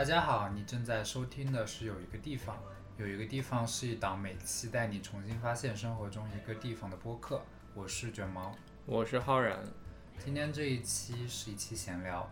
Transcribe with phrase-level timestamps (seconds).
[0.00, 2.56] 大家好，你正在收听的是《有一个地方》，
[2.96, 7.42] 有一个地方是一档每期带你重新发现生活中一个地方的播客。
[7.74, 8.50] 我是卷毛，
[8.86, 9.58] 我是浩然。
[10.24, 12.26] 今天这一期是一期闲聊，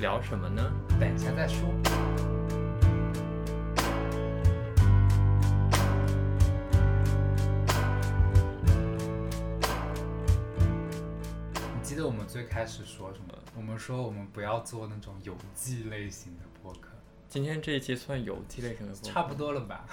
[0.00, 0.70] 聊什么呢？
[1.00, 2.41] 等一下再说。
[12.32, 13.38] 最开始说什么？
[13.54, 16.88] 我们说我们不要做那种游记类型的播客。
[17.28, 19.84] 今天这一期算游记类型的播客，差不多了吧？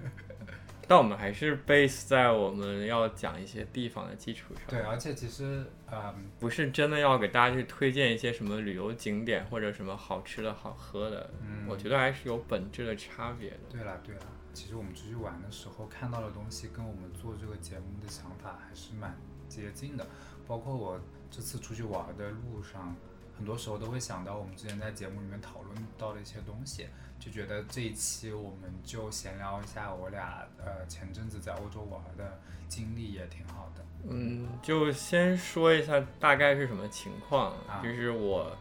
[0.88, 4.62] 但我们还是 base 在我们要讲一些地方的基础上。
[4.68, 11.28] 对，而且其实，嗯，不是真的要给大家去推荐一些什么旅游景点或者什么好吃的好喝的。
[11.42, 13.58] 嗯我觉得还是有本质的差别的。
[13.68, 14.22] 对了对了，
[14.54, 19.14] 其实我们出去玩的时候看到的东西，跟我们做这个节目的想法还是蛮
[19.46, 20.06] 接近的。
[20.46, 20.98] 包括我
[21.36, 22.96] 这次出去玩的路上，
[23.36, 26.86] 很多时候都会想到我们之前在节目里面讨论到的一些东西，
[27.20, 33.84] 就觉得这一期我们就闲聊一下我俩呃前阵子在欧洲玩的经历，也挺好的。
[34.08, 38.56] 嗯，就先说一下大概是什么情况，啊就是我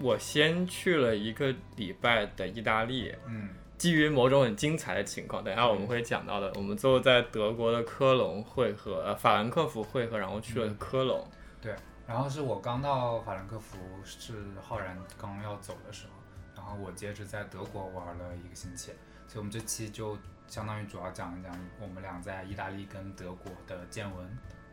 [0.00, 6.52] 我先去了一个礼拜的意大利，嗯基于某种很精彩的情况，等一下我们会讲到的。
[6.56, 11.24] 我们最后在德国的科隆会合，呃，法兰克福会合，然后去了科隆。
[11.60, 11.74] 对，
[12.08, 16.12] 然后是我刚到法兰克福，是浩然刚要走的时候，
[16.56, 18.92] 然后我接着在德国玩了一个星期，
[19.26, 24.26] 所以我们这期就相当于主要讲一讲我们俩在意大利跟德国的见闻，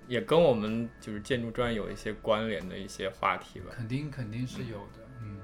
[0.08, 3.66] 也跟我们就是建筑专业有一些关联的一些话题吧。
[3.70, 5.38] 肯定肯定是有的，嗯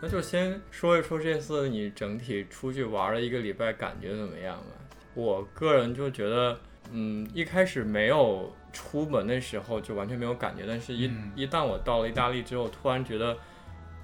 [0.00, 4.96] 那就先说一说这次你整体出去玩了一个礼拜，感觉怎么样吧？
[5.14, 6.56] 我个人就觉得，
[6.90, 13.36] 嗯，一开始没有出门的时候就完全没有感觉，但是一、嗯一旦我到了意大利之后，突然觉得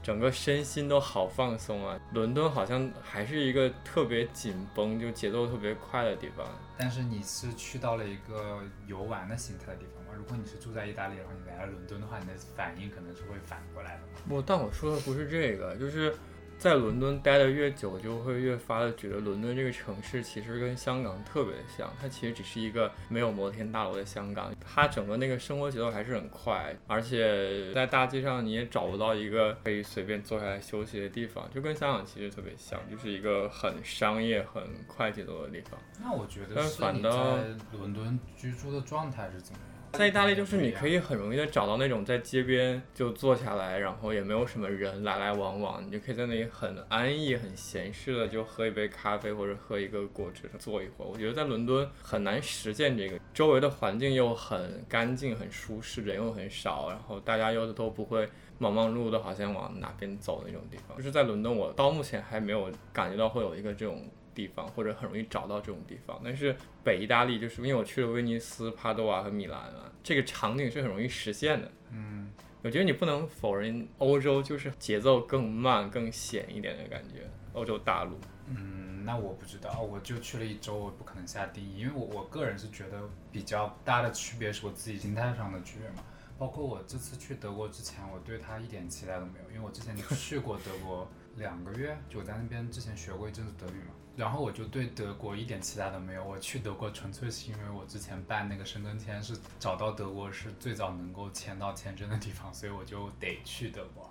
[0.02, 1.98] 整个身心都好放松啊。
[2.12, 6.46] 伦敦好像还是一个特别紧绷，就节奏特别快的地方。
[6.76, 10.12] 但是你是去到了一个游玩的形态的地方吗？
[10.16, 14.00] 如果你是住在意大利，然后你来了伦敦的话，你的反应可能是会反过来的。
[14.28, 16.14] 不，但我说的不是这个，就是
[16.58, 35.78] 在伦敦待的越久，就会越发的觉得伦敦这个城市其实跟香港特别像，它其实只是一个没有摩天大楼的香港，它整个那个生活节奏还是很快，而且在大街上你也找不到一个可以随便坐下来休息的地方，就跟香港其实特别像，就是一个很商业、很快节奏的地方。
[36.00, 39.73] 那我觉得是你反倒在伦敦居住的状态是怎么样？
[39.96, 51.08] 在意大利，就是你可以很容易的找到那种在街边就坐下来，然后也没有什么人来来往往，你就可以在那里很安逸、很闲适的就喝一杯咖啡或者喝一个果汁坐一会儿。
[51.08, 58.28] 我觉得在伦敦很难实现这个，周围的环境又很干净、很舒适，人又很少，然后大家又都不会
[58.58, 60.96] 忙忙碌碌的，好像往哪边走的那种地方。
[60.96, 64.04] 就是在伦敦，我到目前还没有感觉到会有一个这种。
[64.34, 71.70] 地方或者很容易找到这种地方，但是北意大利就是因为我去了威尼斯、帕多瓦和米兰啊，这个场景是很容易实现的。
[71.90, 72.30] 嗯，
[72.62, 77.30] 我觉得你不能否认欧洲就是节奏更慢、更险一点的感觉。
[77.52, 78.18] 欧洲大陆，
[78.48, 86.02] 嗯，那我不知道，我就去了一周，我不可能下定义，因为我我个人是觉得比较大的区别是我自己心态上的区别嘛。
[86.36, 96.24] 包括我这次去德国之前，我对它一点期待都没有，因为我之前去过德国两个月，就我在那边之前学过一阵子德语嘛，然后我就对德国一点期待都没有。
[96.24, 104.08] 我去德国纯粹是因为我之前办那个申根签是找到德国是最早能够签到签证的地方，所以我就得去德国。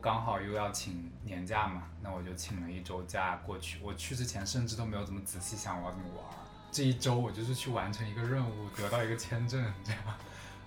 [0.00, 3.78] 刚好又要请年假嘛，那我就请了一周假过去。
[3.82, 6.24] 我去之前甚至都没有怎么仔细想我要怎么玩，
[6.70, 10.00] 这一周我就是去完成一个任务，得到一个签证这样。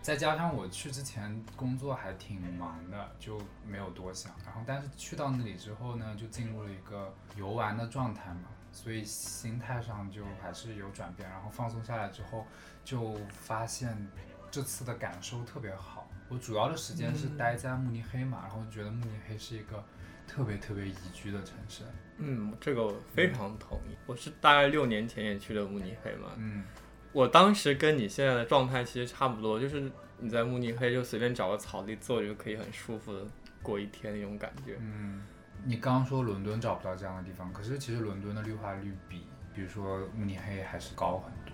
[0.01, 4.31] 再加上我去之前工作还挺忙的，就没有多想。
[4.45, 11.29] 然后但是去到那里之后呢，就进入了一个游玩的状态嘛，所以心态上就还是有转变。
[11.29, 12.47] 然后放松下来之后，
[12.83, 14.07] 就发现
[14.49, 16.09] 这次的感受特别好。
[16.29, 19.83] 我主要的时间是待在慕尼黑嘛，然后觉得慕尼黑是一个
[20.27, 21.83] 特别特别宜居的城市。
[22.17, 23.95] 嗯，这个我非常同意。
[24.05, 26.63] 我是大概六年前也去了慕尼黑嘛，嗯
[27.11, 33.25] 我当时跟你现在的状态其实差不多，就是你在慕尼黑就随便找个草地坐着就可以很舒服的
[33.61, 34.77] 过一天那种感觉。
[34.79, 35.23] 嗯，
[35.65, 41.53] 你刚刚说伦敦找不到这样的地方，可是其实伦敦的绿化率比，比如说慕尼黑还是高很多。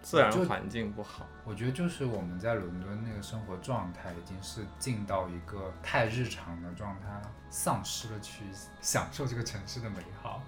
[0.00, 1.26] 自然环境不好。
[1.44, 8.44] 我觉得就是我们在伦敦那个生活状态已经是进到一个太日常的状态了，丧失了去
[8.80, 10.40] 享受这个城市的美好。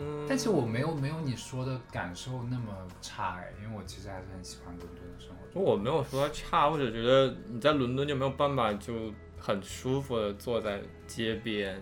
[0.00, 5.70] 嗯，但是我没有没有你说的感受那么差哎，因为我其实还是很喜欢伦敦的生活状态。
[5.70, 11.76] 我没有说差，我只觉得你在伦敦就没有办法就很舒服的坐在街边，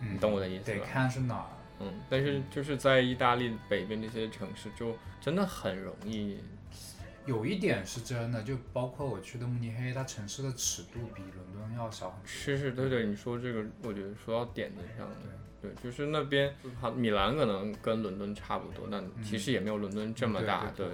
[0.00, 0.86] 嗯你懂我的意思得吧？
[0.90, 1.46] 看是哪儿。
[1.80, 6.38] 嗯，但是就是在意大利北边这些城市，就真的很容易。
[7.26, 12.26] 有一点是真的，就包括我去的慕尼黑，它城市的尺度比伦敦要小很多。
[12.26, 15.14] 是是，对对，你说这个，我觉得说到点子上了。
[15.22, 15.30] 对，
[15.82, 20.86] 就是那边，好，米兰可能跟伦敦差不多，但其实也没有伦敦这么大，嗯对。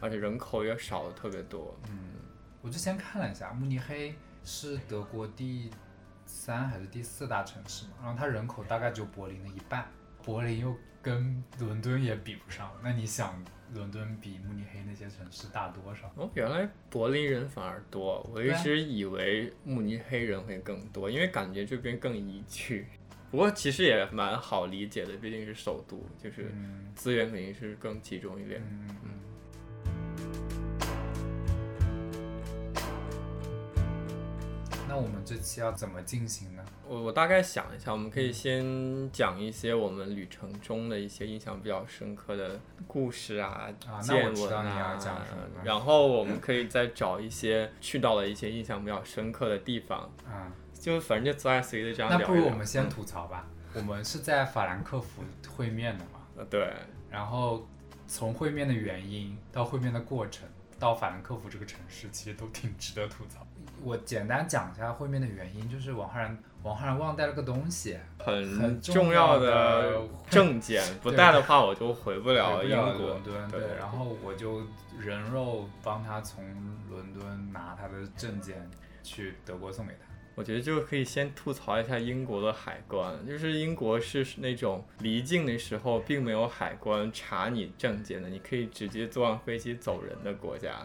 [0.00, 1.78] 而且人口也少的特别多。
[1.90, 2.14] 嗯，
[2.62, 5.70] 我之前看了一下，慕尼黑是德国第
[6.24, 9.86] 三还是第四大城市嘛，然后它人口大概只有柏林的一半，
[10.22, 13.44] 柏林又跟伦敦也比不上，那你想
[13.74, 16.10] 伦敦比慕尼黑那些城市大多少？
[16.16, 22.86] 哦，原来柏林人反而多，我一直以为慕尼黑人会更多，因为感觉这边更宜居。
[23.30, 28.60] 不过其实也蛮好理解的，毕竟是首都，就是嗯资源肯定是更集中一点。
[28.60, 29.10] 嗯嗯。
[34.88, 36.64] 那我们这期要怎么进行呢？
[36.88, 44.98] 我我大概想一下，我们可以先讲一些我们旅程中的一些印象比较深刻的故事啊、啊见闻啊
[45.62, 50.50] 然后我们可以再找一些去到了一些印象比较深刻的地方，啊、
[50.80, 53.46] 就反正就做爱随意的这样那不如我们先吐槽吧。
[53.74, 55.22] 我们是在法兰克福
[55.54, 56.72] 会面的嘛，呃对，
[57.08, 57.64] 然后
[58.08, 60.48] 从会面的原因到会面的过程，
[60.78, 63.46] 到法兰克福这个城市，其实都挺值得吐槽。
[63.82, 73.22] 我简单讲一下会面的原因，就是王浩然王浩然忘带了个东西，很很重重要要的的证件，不带的话我就回不了英国伦。
[73.22, 74.62] 敦，对对，然后我就
[74.98, 76.44] 人肉帮他从
[76.90, 78.68] 伦敦拿他的证件
[79.04, 80.09] 去德国送给他。
[80.34, 90.76] 我觉得就可以先吐槽一下英国的海关，就是英国是那种离境的时候并没有海关查你证件的，你可以直接坐上飞机走人的国家。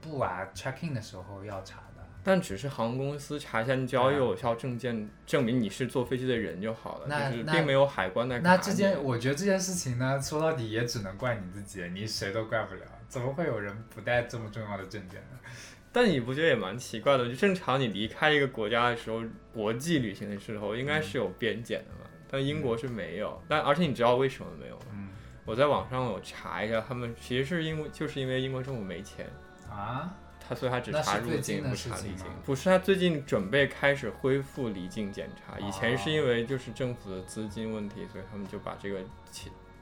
[0.00, 1.84] 不啊，check in 的时候要查的。
[2.22, 12.82] 但只是航空公司查一下，你只要有有效证件证明你是坐飞机的人就好了，就是并没有海关在卡你那这件，我觉得这件事情呢，说到底也只能怪你自己，你谁都怪不了。
[13.08, 15.38] 怎么会有人不带这么重要的证件呢？
[15.92, 17.28] 但你不觉得也蛮奇怪的？
[17.28, 19.22] 就正常你离开一个国家的时候，
[19.52, 23.42] 国际旅行的时候应该是有边检的嘛，但英国是没有。
[23.48, 24.86] 但而且你知道为什么没有吗？
[24.92, 25.08] 嗯
[25.46, 29.26] 我在网上有查一下，他们其实是因为就是因为英国政府没钱，
[29.68, 32.26] 啊，他所以他只查入境不查离境。
[32.44, 39.00] 不是他最近准备开始恢复离境检查，以前是哦因为就是政府的资金问题，所以他们就把这个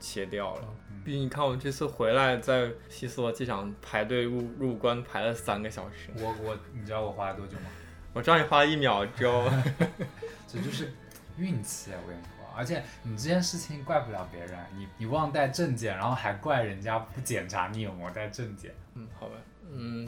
[0.01, 0.63] 切切掉了。
[0.65, 0.75] 嗯
[1.05, 7.71] 毕竟你看我这次回来在西斯罗机场排队入入关排了三个小时，我我，你知道我花了多久吗？
[8.13, 9.51] 我知道你花了一秒钟。
[10.47, 10.93] 这就是
[11.39, 11.99] 运气啊！
[12.03, 18.75] 我跟你说，而且你这件事情怪不了别人，你你忘带证件，然后还怪人家不检查你有没有带证件。
[18.95, 19.37] 嗯，好吧，
[19.73, 20.07] 嗯，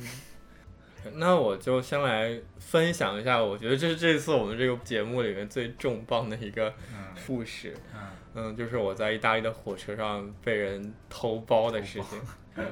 [1.16, 7.74] 那我就先来分享一下，我觉得这是这次我们这个节目里面最重磅的一个嗯故事。
[7.94, 8.00] 嗯，
[8.34, 12.20] 嗯，就是我在意大利的火车上被人偷包的事情。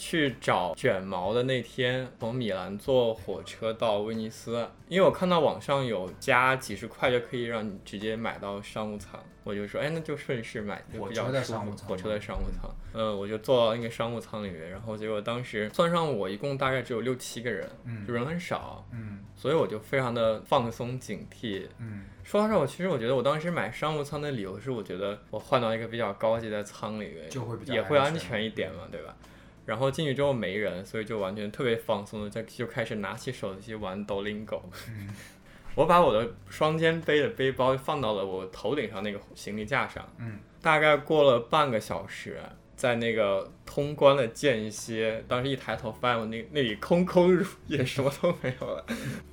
[0.00, 11.58] 去找卷毛的那天，从米兰坐火车到威尼斯，因为我看到网上有加几十块就可以让你直接买到商务舱，我就说，哎，那就顺势买，就比较火车的舒服。
[11.58, 18.06] 商务舱火车的商务舱，呃，我就坐到那个商务舱里面，然后结果当时算上我，一共大概只有六七个人，嗯。
[18.06, 22.06] 就人很少，嗯所以我就非常的放松警惕，嗯。
[22.24, 29.14] 说到这儿，我其实我觉得我当时买商务舱的理由是，我觉得我换到一个比较高级的舱里面，就会比较也会安全一点嘛，对吧？
[29.66, 34.62] 然后进去之后没人，所以就完全特别放松的，在就开始拿起手机玩 Dolingo。
[34.88, 35.08] 嗯。
[35.76, 40.38] 我把我的双肩背的背包放到了我头顶上那个行李架上，嗯。
[40.60, 42.38] 大概过了半个小时，
[42.74, 48.84] 在那个通关的间歇，当时一抬头发现我那那里空空如也，什么都没有了。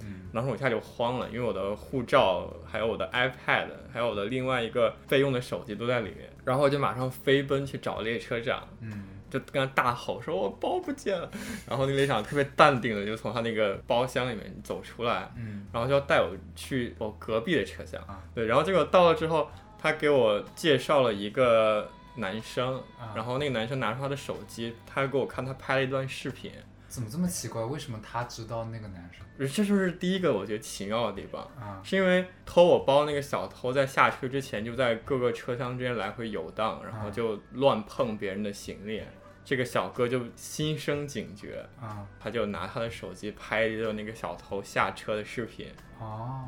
[0.01, 0.29] 嗯。
[0.31, 11.29] 当时我一下就慌了，因为我的护照、还有我的 iPad、还有我的另外一个备用的手机都在里面，然后我就马上飞奔去找列车长，嗯就跟他大吼说：“我包不见了！”
[11.67, 18.21] 然后那个队长特别淡定的就从他那个包厢里面走出来，嗯然后就要带我去我隔壁的车厢啊。
[18.33, 26.51] 对，然后结果到了之后，他给我介绍了一个男生，啊，然后那个男生拿出他的手机，他给我看他拍了一段视频。
[26.97, 27.63] 怎么这么奇怪？
[27.63, 31.43] 为什么他知道那个男生这就是第一个我觉得奇妙的地方。
[31.55, 31.79] 啊？
[31.83, 39.03] 是因为偷我包那个小偷在下车之前就在各个车厢之间来回游荡，然后就乱碰别人的行李。
[39.45, 45.71] 这个小哥就心生警觉，啊他就拿他的手机拍了那个小偷下车的视频。
[45.99, 46.47] 哦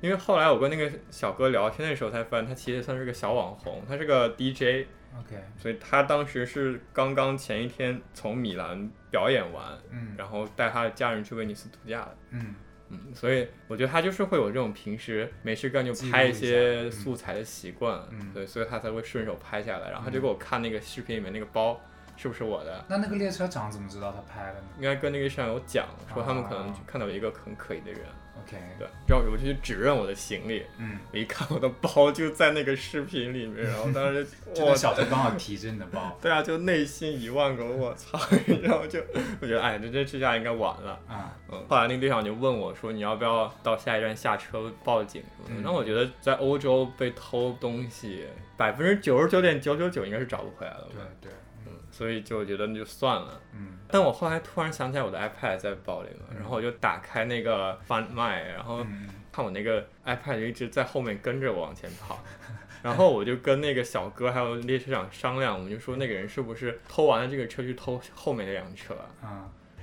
[0.00, 4.86] 因为后来我跟那个小哥聊天的时候才发现，他其实算是个小网红，他是个 DJ，
[5.20, 10.14] ，OK，所以他当时是刚刚前一天从米兰表演完，嗯。
[10.16, 12.16] 然后带他的家人去威尼斯度假的。
[12.30, 12.54] 嗯。
[12.90, 18.32] 嗯，所以我觉得他就是会有这种平时没事干就拍一些素材的习惯，嗯。
[18.32, 19.90] 对，所以他才会顺手拍下来。
[19.90, 21.78] 然后他就给我看那个视频里面那个包
[22.16, 24.66] 是不是我的，那那个列车长怎么知道他拍的呢？
[24.78, 28.00] 应该跟那个摄像有讲，说他们可能哦看到有一个很可疑的人，
[28.46, 38.18] ？OK，对，然后我就去指认我的行李，嗯，我一看我的包就在那个视频里面，然后当时 这我小偷刚好提着你的包对啊，就内心一万个我操，
[38.62, 39.00] 然后就
[39.40, 40.92] 我觉得哎，这这这下应该完了。
[41.08, 48.24] 啊，嗯，后来那个队长就问我说：“你要不要到下一站下车报警什么的？”嗯然后我觉得在欧洲被偷东西，
[48.56, 50.94] 百分之九十九点九九九应该是找不回来了吧。
[51.20, 51.47] 对对，嗯，
[51.98, 53.40] 所以就觉得那就算了。
[53.52, 62.22] 嗯但我后来突然想起来我的 iPad 在包里嘛，嗯然后我就打开那个 Find My，然后嗯看我那个 iPad 就一直在后面跟着我往前跑，
[62.84, 68.94] 然后我就跟那个小哥还有列车长商量，我们就说那个人是不是偷完了这个车去偷后面那辆车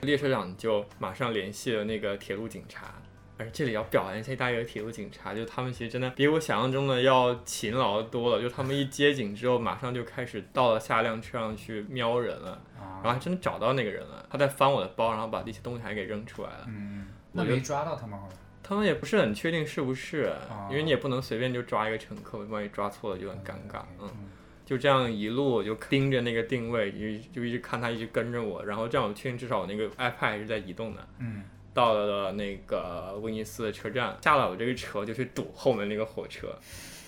[0.02, 2.94] 列车长就马上联系了那个铁路警察。
[3.38, 8.42] 而这里要表扬一下意大利的铁路警察，就他们其实真的比我想象中的要勤劳多了。
[8.42, 14.25] 就他们一接警之后，马上就开始到了下一辆车上去瞄人了，啊然后还真的找到那个人了。
[14.30, 16.65] 他在翻我的包，然后把那些东西还给扔出来了。
[16.68, 23.82] 嗯，那没抓到他们后来，他们也不是很确定是不是，哦因为你也不能随便就抓一个乘客，万一抓错了就很尴尬。
[24.00, 24.30] 嗯，嗯
[24.65, 31.08] 就这样一路我就盯着那个定位，就就一直看他一直跟着我，然后这样我确定至少我那个 iPad 还是在移动的。
[31.20, 31.44] 嗯
[31.75, 36.48] 到了那个威尼斯的车站，下了我这个车就去堵后面那个火车，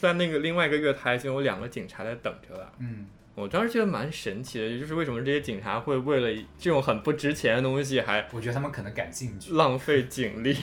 [0.02, 2.72] 在那个另外一个月台已经有两个警察在等着了。
[2.80, 10.56] 嗯，我当时觉得蛮神奇的，也就是为什么这些警察会为了这种很不值钱的东西还我觉得他们可能感兴趣，浪费警力。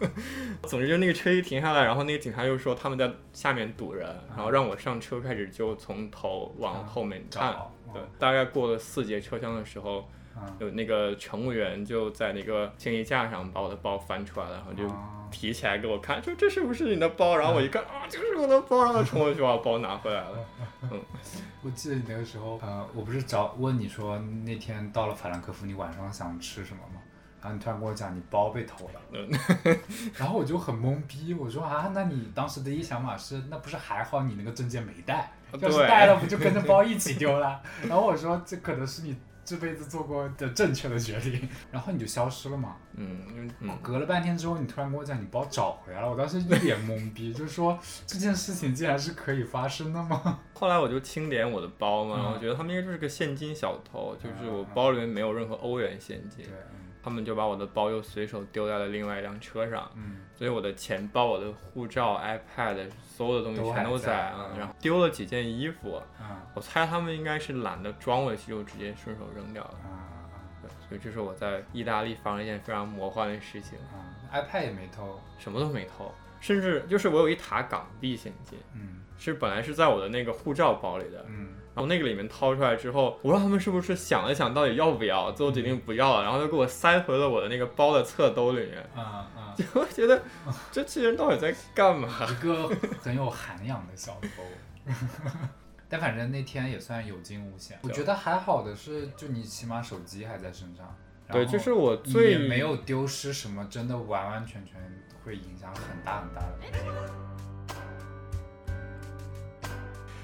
[0.64, 7.52] 总之，就那个车一停下来，然后那个警察又说他们在下面堵人，然后让我上车，开始就从头往后面看。
[7.52, 10.15] 找，对，大概过了四节车厢的时候，嗯，
[10.58, 17.36] 有那个乘务员就在那个行李架上把我的包翻出来了，然后就哦提起来给我看，说这是不是你的包？
[17.36, 20.38] 然后我一看啊， 这是我的包，然后冲过去把我包拿回来了。
[20.82, 21.00] 嗯
[21.62, 27.00] 我记得你那个时候，呃，我不是找问你说那天到了法兰克福，你晚上想吃什么吗？
[27.42, 29.28] 然后你突然跟我讲你包被偷了，嗯
[30.16, 37.60] 然后我就很懵逼，我说啊，那你当时的第一想法是，那不是还好你那个证件没带，要是带了不就跟着包一起丢了？
[37.88, 39.16] 然后我说这可能是你
[39.46, 42.76] 这辈子做过的正确的决定， 然后你就消失了嘛。
[42.98, 43.48] 嗯
[43.82, 50.40] 隔了半天之后，你突然跟我讲你包找回来了，我当时一脸懵逼，就是说这件事情竟然是可以发生的吗？
[50.54, 52.18] 后来我就清点我的包嘛，嗯。
[52.18, 56.44] 然后我觉得他们应该就是个现金小偷，就是嗯我包里面没有任何欧元现金
[57.06, 59.88] 他们就把我的包又随手丢在了另外一辆车上。
[59.94, 69.70] 嗯所以我的钱包、我的护照、iPad 所有的东西全都在啊，嗯然后丢了几件衣服，嗯我猜他们应该是懒得装回去，就直接顺手扔掉了。
[69.84, 70.02] 啊
[70.60, 88.78] 对，所以这是我在意大利发生一件非常魔幻的事情，啊，iPad 也没偷，什么都没偷，甚至就是我有一沓港币现金，嗯是本来是在我的那个护照包里的，嗯然后那个里面掏出来之后，我让他们是不是想了想到底要不要，最后决定不要了，然后就给我塞回了我的那个包的侧兜里面。
[88.94, 90.22] 啊啊，我觉得
[90.72, 92.08] 这些人到底在干嘛？
[92.30, 92.66] 一个
[93.02, 94.42] 很有涵养的小偷。
[95.88, 100.96] 但反正那天也算有惊无险，我觉得还好的是，就你起码手机还在身上，
[101.30, 104.74] 对，就是我最也没有丢失什么，真的完完全全
[105.24, 106.58] 会影响很大很大的。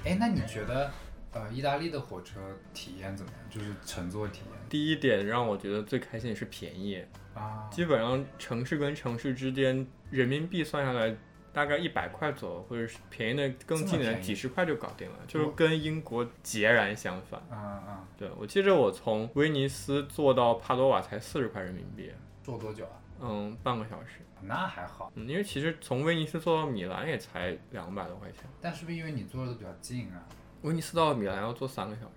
[0.03, 0.91] 哎，那你觉得，
[1.33, 2.39] 呃，意大利的火车
[2.73, 3.41] 体验怎么样？
[3.49, 7.67] 就是乘坐体验第一点让我觉得最开心的是便宜，啊？
[7.71, 11.15] 基本上城市跟城市之间人民币算下来
[11.51, 17.41] 大概一百块左右，或者是便宜的更近的几十块就搞定了，就是跟英国截然相反。
[17.51, 22.11] 嗯嗯，对我记着我从威尼斯坐到帕多瓦才四十块人民币，
[22.43, 22.97] 坐多久啊？
[23.21, 24.19] 嗯，半个小时。
[24.45, 30.21] 那还好，嗯，因为其实从威尼斯坐到米兰也才两百多块钱，但是不是因为你坐的都比较近啊？
[30.63, 32.09] 威尼斯到米兰要坐三个小时。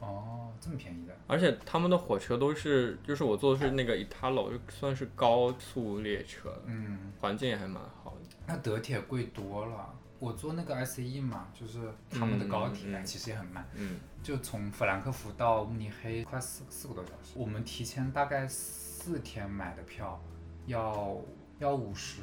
[0.00, 1.16] 哦，这么便宜的。
[1.26, 8.36] 而且他们的火车都是，就是我坐的是那个 Italo，就算是高速列车，嗯，环境也还蛮好的。
[8.46, 9.94] 那德铁贵多了。
[10.18, 17.32] 我坐那个 ICE 嘛，就是他们的高铁，其实也很慢，嗯，就从法兰克福到慕尼黑快四四个多小时。
[17.34, 20.22] 我们提前大概四天买的票，
[20.66, 21.20] 要
[21.58, 22.22] 要五十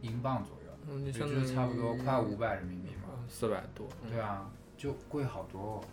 [0.00, 3.08] 英镑左右，嗯，也就是差不多快五百人民币嘛。
[3.28, 3.88] 四百多。
[4.04, 4.48] 嗯对啊，
[4.82, 5.84] 就贵好多哦。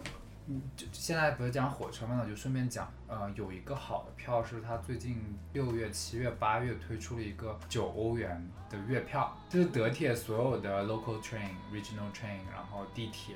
[0.48, 5.22] 嗯，就现在不是讲火车嘛，就顺便讲，呃，有一个好的票是它最近
[5.54, 13.36] 六月、七月、八月推出了一个九欧元的月票，就是德铁所有的 local train、regional train，然后地铁、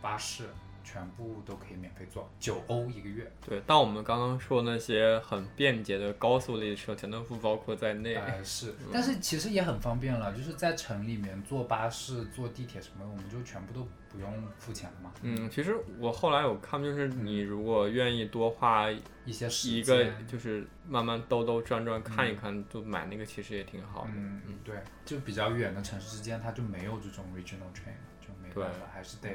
[0.00, 0.44] 巴士
[0.82, 3.30] 全部都可以免费坐，九欧一个月。
[3.46, 8.14] 对，但我们刚刚说那些很便捷的高速列车全都不包括在内。
[8.14, 15.12] 呃， 是，但是其实也很方便了，就是在城里面坐巴士、坐地铁什么，我们就全部都不用付钱了嘛。
[15.22, 18.88] 嗯，其实我后来有看，就是你如果愿意多花
[19.24, 24.10] 一些时一个，就是慢慢兜兜转转看一看，就买那个其实也挺好的。
[24.14, 29.30] 嗯嗯，对，就比较远的城市之间，它就没有这种 regional train，就没办法，还是得。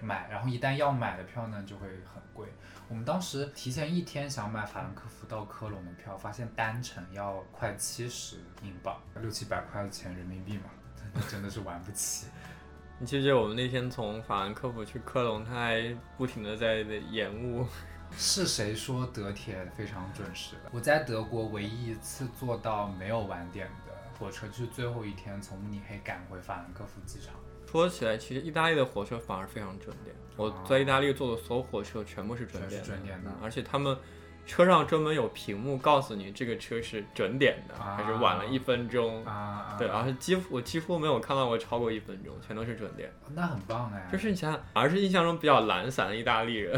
[0.00, 2.46] 买，然后一旦要买的票呢，就会很贵。
[2.88, 10.64] 我们当时提前一天想买法兰克福到科隆的票，发现单程要快七十英镑，六七百块钱人民币嘛，
[11.30, 12.26] 真的是玩不起。
[13.04, 16.76] 你记不记得我们那天从法兰克福去科隆，他还不停的在
[17.10, 17.66] 延误。
[18.16, 20.70] 是谁说德铁非常准时的？
[20.72, 27.34] 我在德国唯一一次坐到没有晚点的火车，就是最后一天从慕尼黑赶回法兰克福机场。
[27.70, 30.16] 说起来，其实意大利的火车反而非常准点。
[30.34, 33.94] 我在意大利坐的所有火车全部是准点的，而且他们
[34.46, 39.24] 车上专门有屏幕告诉你这个车是准点的，还是晚了一分钟。
[39.78, 43.10] 对，而且几乎我几乎没有看到过超过一分钟，全都是准点。
[43.34, 44.08] 那很棒哎！
[44.12, 46.74] 就是你想想，而是印象中比较懒散的意大利人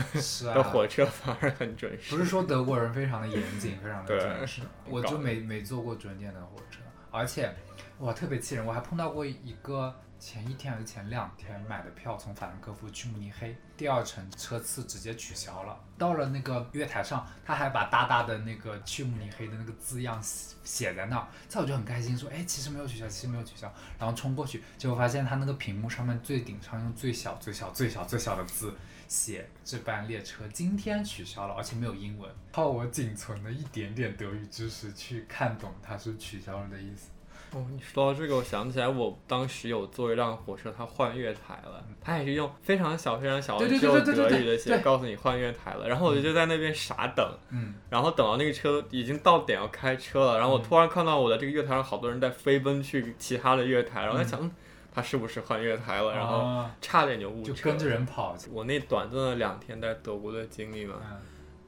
[0.55, 2.15] 的火车反而很准时。
[2.15, 4.63] 不是说德国人非常的严谨，非常的准时。
[4.89, 6.81] 我就没没坐过准点的火车，
[7.11, 7.53] 而且
[7.99, 8.65] 哇，特别气人！
[8.65, 9.95] 我还碰到过一个。
[10.26, 15.78] 前一天还是前两天买的票，从法兰克福去慕尼黑，第二程车次直接取消了。
[15.97, 23.73] 到了那个月台上，他还把大大的那个去慕尼黑的那个字样写在那儿，这我就很开心，说，哎，其实没有取消，其实没有取消。
[24.00, 28.75] 然后冲过去，结果发现他那个屏幕上面最顶上用最小、最小、最小、最小的字
[29.06, 37.11] 写这班列车今天取消了，而且没有英文，靠我仅存的一点点德语知识去看懂它是取消了的意思。
[37.57, 45.89] 哦，你说到这个，我想起来，我当时有坐一辆火车，它换月台了，它也是用非常小、非常小的只有德语的写，告诉你换月台了。
[45.89, 54.50] 然后我就在那边傻等，嗯，然后等到那个车已经到点要开车了，然后我突然看到我的这个月台上好多人在飞奔去其他的月台，然后在想，
[54.95, 56.15] 他是不是换月台了？
[56.15, 58.37] 然后差点就误车，就跟着人跑。
[58.52, 60.97] 我那短暂的两天在德国的经历嘛。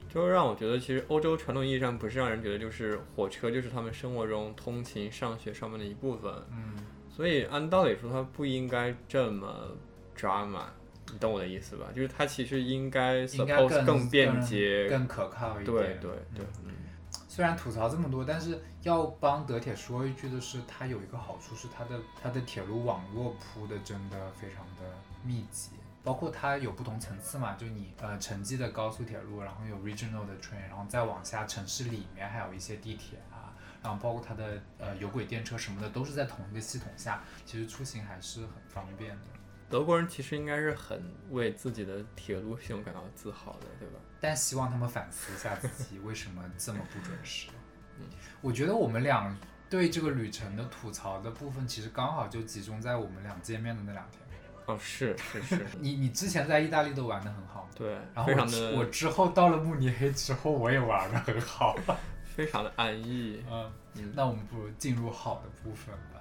[0.09, 6.33] 就是让我觉得，其实欧洲传统意义上不是让人觉得就是火车就是他们生活中通勤、上学上班的一部分。
[6.51, 6.75] 嗯，
[7.09, 9.71] 所以按道理说，它不应该这么
[10.17, 10.65] drama，
[11.13, 11.87] 你懂我的意思吧？
[11.95, 15.67] 就是它其实应该 suppose 更便捷、更可靠一点。
[15.67, 16.73] 对对对，嗯。
[17.29, 24.93] 虽然吐槽这么多，但是要帮德铁说一句的是，它有一个好处是它的它的铁路网络铺的真的非常的
[25.25, 25.71] 密集。
[26.09, 39.23] 包括它有不同层次嘛，就你呃城际的高速铁路，然后有 regional 的 train，然后再往下城市里面还有一些地铁啊，然后包括它的呃有轨电车什么的都是在同一个系统下，其实出行还是很方便的。
[39.69, 44.01] 德国人其实应该是很为自己的铁路系统感到自豪的，对吧？
[44.19, 47.51] 但希望他们反思一下自己为什么这么不准时。
[47.99, 48.07] 嗯，
[48.41, 49.37] 我觉得我们俩
[49.69, 54.23] 对这个旅程的吐槽的部分，其实刚好就集中在我们俩见面的那两天。
[54.69, 58.31] 哦，是是是， 你你之前在意大利都玩的很好，对，然后
[58.77, 61.75] 我之后到了慕尼黑之后，我也玩的很好，
[62.37, 63.43] 非常的安逸。
[63.51, 66.21] 嗯，那我们不如进入好的部分吧。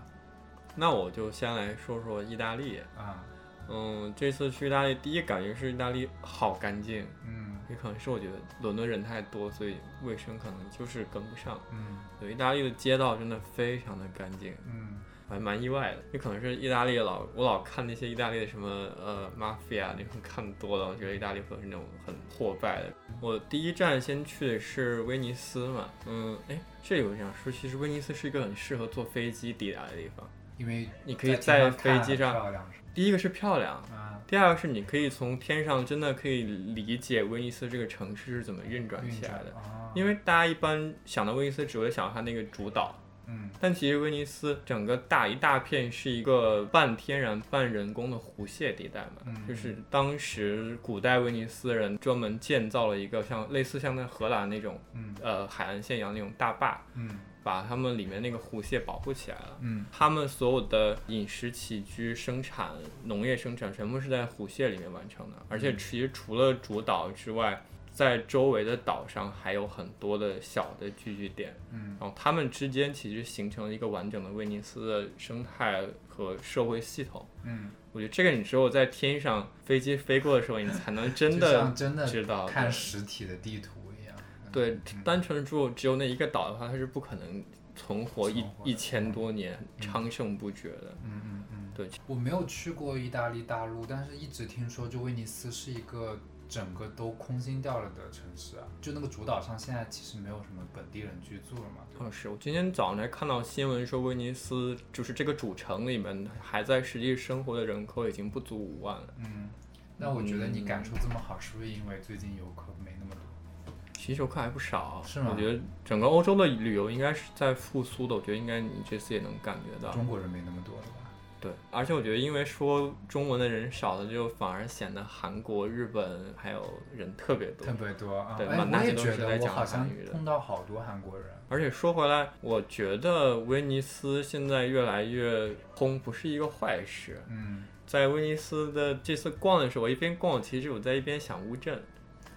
[0.75, 3.21] 那我就先来说说意大利啊，
[3.67, 15.01] 嗯，这次去意大利，第一感觉是意大利好干净，嗯，也可能是我觉得伦敦人太多，所以卫生可能就是跟不上，嗯，对，意大利的街道真的非常的干净，嗯。
[15.29, 22.93] 还蛮意外的，也可能是意大利老我老看那些意大利的什么呃 mafia 那种看多了，我觉得意大利可能是那种很破败的。
[23.19, 32.55] 我第一站先去的是威尼斯嘛，嗯，哎，这有这样说，其实威尼斯是一个很适合坐飞机抵达的地方，因为你可以在飞机上，
[32.93, 39.53] 第一个是漂亮，啊，第二个是你可以从天上真的可以理解威尼斯这个城市是怎么运转起来的，
[39.93, 42.95] 因为大家一般想到威尼斯只会想到它那个主岛。
[43.27, 54.79] 嗯，但其实威尼斯整个大一大片是一个半天然半人工的湖蟹地带嘛，就是当时古代威尼斯人专门建造了一个像类似像那荷兰那种，
[55.21, 57.09] 呃海岸线一样那种大坝，嗯，
[57.43, 62.71] 把他们里面那个湖蟹保护起来了，嗯，他们所有的饮食起居、生产、
[63.03, 67.61] 农业生产全部是在湖蟹里面完成的，而且其实除了主岛之外。
[67.97, 84.15] 在周围的岛上还有很多的小的聚居点，嗯，然后它们之间其实形成了一个完整的威尼斯的生态和社会系统，嗯，我觉得这个你只有在天上飞机飞过的时候，你才能真的真的知道看实体的地图一样。
[84.51, 87.43] 对，单纯住只有那一个岛的话，它是不可能
[87.75, 90.95] 存活一一千多年昌盛不绝的。
[91.03, 91.71] 嗯嗯嗯。
[91.73, 101.83] 对，我没有去过意大利大陆，但是一直听说就威尼斯是一个整个都空心掉了的城市啊，就那个主岛上现在其实没有什么本地人居住了嘛。
[101.99, 109.13] 嗯，是我今天早上才看到新闻说，威尼斯就是这个主城里面还在实际生活的人口已经不足五万了。
[109.17, 109.49] 嗯，
[109.97, 113.73] 那我觉得你感受这么好，是不是因为最近游客没那么多？
[113.93, 119.91] 其实游客还不少，是吗我觉得整个欧洲的旅游应该是在复苏的，我觉得应该你这次也能感觉到。
[119.91, 120.93] 中国人没那么多了吧？
[121.39, 127.73] 对，而且我觉得因为说中文的人少了，就反而显得韩国、日本还有人特别多特。
[127.73, 128.35] 别多啊！
[128.37, 131.27] 对哎，满大街都我也觉是在讲韩语的碰到好多韩国人。
[131.49, 137.21] 而且说回来，我觉得威尼斯现在越来越空，不是一个坏事。
[137.29, 141.81] 嗯，在威尼斯的这次逛的时候，我一边逛，其实我在一边想乌镇，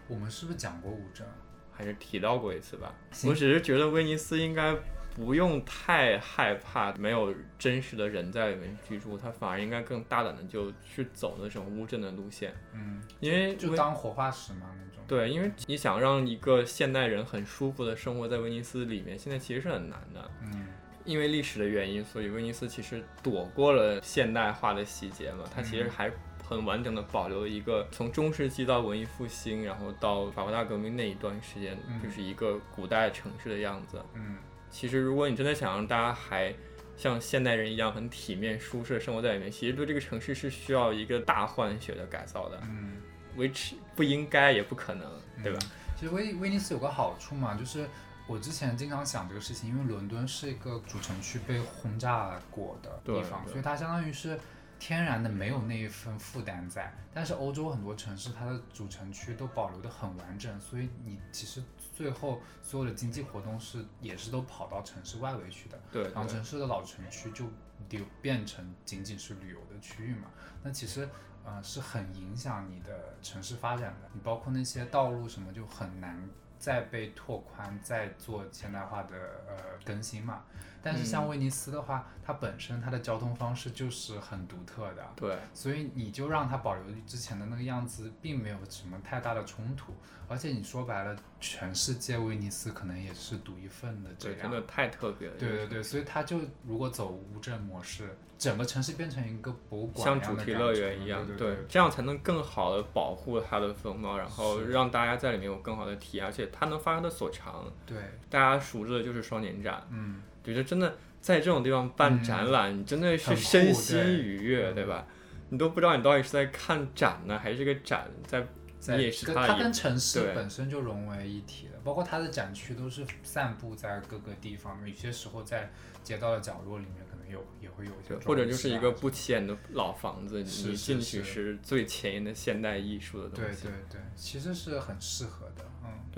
[0.09, 1.27] 我们是不是讲过乌镇？
[1.73, 2.95] 还是提到过一次吧。
[3.27, 4.77] 我只是觉得威尼斯应该
[5.15, 15.05] 不用太害怕没有真实的人在里面居住，他反而应该更大胆的就去走那种乌镇的路线，嗯，因为威就当活化石嘛那种。
[15.07, 20.31] 对，因为你想让一个现代人很舒服的生活在威尼斯里面，现在其实是很难的。
[20.43, 20.67] 嗯
[21.07, 26.13] 因为历史的原因，所以威尼斯其实躲过了现代化的细节嘛，它其实嗯还
[26.47, 34.01] 很完整的保留了一个从中世纪到文艺复兴，然后到法国大革命那一段时间，嗯就是一个古代城市的样子。
[34.15, 34.37] 嗯
[34.71, 36.55] 其实如果你真的想让大家还
[36.97, 43.01] 像现代人一样很体面舒适的生活在里面，其实对这个城市是需要一个大换血的改造的嗯
[43.37, 45.11] ，，which 不应该也不可能，
[45.43, 45.59] 对吧？
[45.63, 47.87] 嗯其实威威尼斯有个好处嘛，就是
[48.27, 54.41] 我之前经常想这个事情，因为伦敦是一个主城区被轰炸过的地方，所以它相当于是
[54.79, 56.91] 天然的没有那一份负担在。
[57.13, 61.63] 但是欧洲很多城市，它的主城区都保留的很完整，所以你其实
[62.01, 65.79] 最后所有的经济活动是也是都跑到城市外围去的。
[65.93, 67.45] 对然后城市的老城区就
[67.91, 70.31] 丢变成仅仅是旅游的区域嘛，
[70.63, 71.07] 那其实
[71.45, 74.09] 呃是很影响你的城市发展的。
[74.15, 76.27] 你包括那些道路什么就很难
[76.59, 79.15] 再被拓宽，再做现代化的
[79.47, 80.43] 呃更新嘛。
[80.83, 85.37] 但是像威尼斯的话，它本身它的交通方式就是很独特的，对。
[85.53, 89.95] 所以你就让它保留之前的那个样子，并没有什么太大的冲突。
[90.29, 94.43] 而且你说白了，全世界威尼斯可能也是独一份的这对，样。
[94.43, 95.35] 真的太特别了。
[95.37, 107.65] 对对对，所以它就如果走乌镇模式，整个城市变成一个博物馆像主题乐园一样，对对这样才能更好的保护它的风貌，然后让大家在里面有更好的体验，而且它能发挥的所长。
[107.85, 107.99] 对，
[108.31, 114.75] 大家熟知的就是双年展，嗯，觉得真的在这种地方办嗯展览，你真的是身心愉悦，嗯。
[114.75, 115.07] 对吧？
[115.53, 118.47] 你都不知道你到底是在看展呢，还是这个展在
[118.79, 125.69] 在你也是跟它它跟城市本身就融为一体了，包括它的展区都是散布在各个地方，有些时候在
[126.05, 130.45] 街道的角落里面可能有也会有一些或者就是一个不起眼的老房子，你
[130.77, 131.25] 进去是。
[131.25, 133.65] 是最前沿的现代艺术的东西。
[133.65, 135.70] 对对对，其实是很适合的，嗯，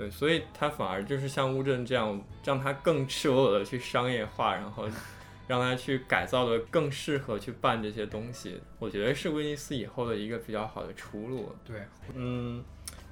[0.03, 4.87] 对，所以它反而就是像乌镇这样，让它更赤裸裸的去商业化，然后
[5.47, 8.59] 让它去改造的更适合去办这些东西。
[8.79, 11.53] 我觉得是威尼斯以后的一个比较好的出路。
[11.65, 11.81] 对，
[12.13, 12.63] 嗯，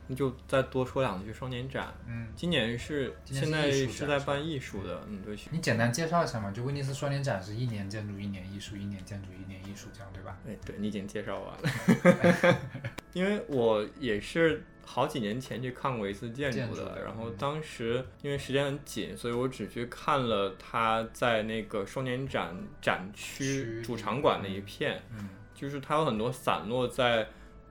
[0.07, 1.93] 那就再多说两句双年展。
[2.07, 5.37] 嗯，今年是现在是在办艺术的，嗯，对。
[5.51, 10.37] 你简单介绍一下嘛，就威尼斯双年展是一年建筑一年艺术，一年建筑一年艺术这样对吧？
[10.47, 12.59] 哎，对你已经介绍完了，
[13.13, 17.35] 因为我也是好几年前去看过一次建筑的，筑然后嗯。
[17.39, 27.25] 当时因为时间很紧，所以我只去看了他在那个双年展展区区主场馆那一片，嗯就是它有很多散落在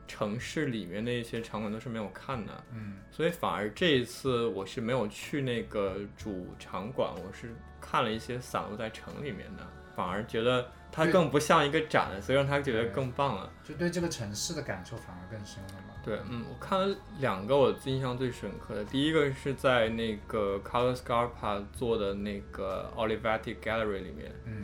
[0.08, 2.96] 城市里面的一些场馆都是没有看的，嗯。
[3.10, 13.52] 所以反而这一次我是没有去那个主场馆，我是看了一些散落在城里面的，反而觉得它更不像一个展，所以让他觉得更棒了。
[13.62, 15.89] 就对这个城市的感受反而更深了嘛。
[16.02, 24.62] 对，嗯，我看了两个我印象最深刻的，第一个是在那个 Carlo Scarpa 做的那个 Olivetti Gallery 里面，嗯，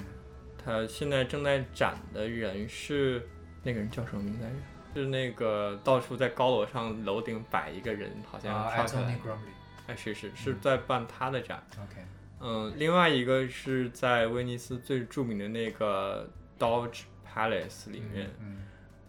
[0.56, 3.26] 他现在正在展的人是
[3.62, 4.56] 那个人叫什么名字来着？
[4.94, 9.52] 是那个到处在高楼上楼顶摆一个人，好像啊跳下来 Grumbly。
[9.88, 11.62] 哎，是是是嗯在办他的展。
[11.76, 12.00] OK，
[12.40, 16.26] 嗯，另外一个是在威尼斯最著名的那个
[16.58, 18.62] Doge Palace 里面，嗯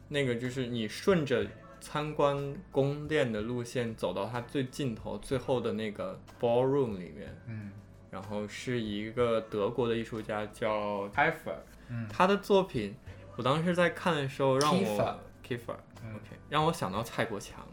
[0.09, 1.47] 那个就是你顺着
[1.79, 7.71] 参观宫殿的路线走到它最尽头，最后的那个 ballroom 里面，嗯。
[8.09, 11.55] 然后是一个德国的艺术家叫 Kiefer，
[11.89, 12.07] 嗯。
[12.09, 12.95] 他的作品，
[13.35, 16.15] 我当时在看的时候让我 Kiefer 嗯。
[16.15, 17.67] OK 让我想到蔡国强，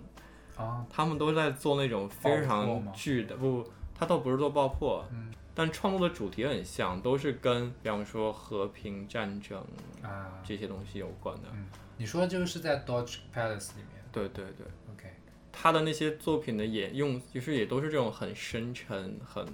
[0.57, 3.65] 啊他们都在做那种非常吗巨的不，
[3.95, 5.33] 他倒不是做爆破，嗯。
[5.57, 9.65] 但创作的主题很像，都是跟比方说和平、战争
[10.03, 10.43] 啊。
[10.45, 11.43] 这些东西有关的。
[11.53, 15.11] 嗯，你说的这个是在 Dodge Palace 里面对对对，，OK，
[15.51, 19.45] 他的那些作品的也用，其实也都是这种很深沉、很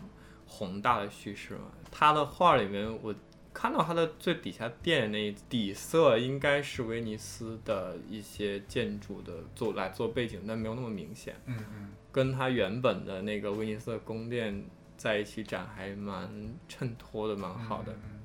[0.46, 1.72] 宏大的叙事嘛。
[1.90, 3.14] 他的画里面，我
[3.52, 11.34] 看到他的最底下垫那底色应该是威尼斯的一些建筑的做来做背景，但没有那么明显。
[11.46, 14.64] 嗯嗯跟他原本的那个威尼斯的宫殿
[14.96, 16.28] 在一起展，还蛮
[16.68, 17.92] 衬托的，蛮好的。
[17.92, 18.19] 嗯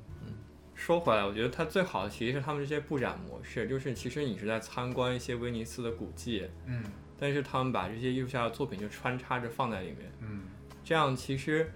[0.75, 6.83] 说回来，我觉得它最好的其实是他们这些布展模式，就是其实你是在参观一些威尼斯的古迹，嗯
[7.17, 10.43] 但是他们把这些艺术家的作品就穿插着放在里面，嗯
[10.83, 11.71] 这样其实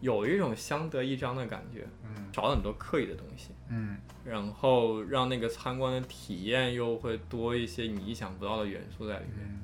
[0.00, 9.38] 有一种相得益彰的感觉，嗯少了很多刻意的东西，嗯然后让那个参观的体验又会多一些你意想不到的元素在里面。
[9.40, 9.62] 嗯。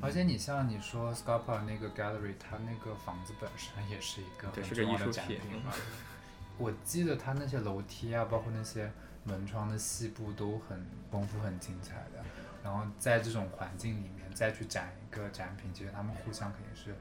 [0.00, 5.72] 而且你像你说 Scarpa 那个 gallery，它那个房子本身也是一个对是个很重要的艺术品展品嘛。
[6.58, 8.92] 我记得它那些楼梯啊，包括那些
[9.24, 12.22] 门窗的细部都很丰富、很精彩的。
[12.64, 16.94] 然后在这种环境里面再去展一个展品，其实他们互相肯定是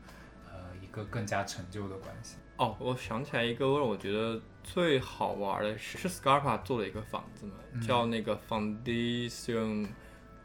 [0.52, 2.38] 呃一个更加成就的关系。
[2.58, 9.88] 哦，我想起来一个让我觉得最好玩的是，是 Scarpa 做了一个房子嘛，嗯叫那个 Foundation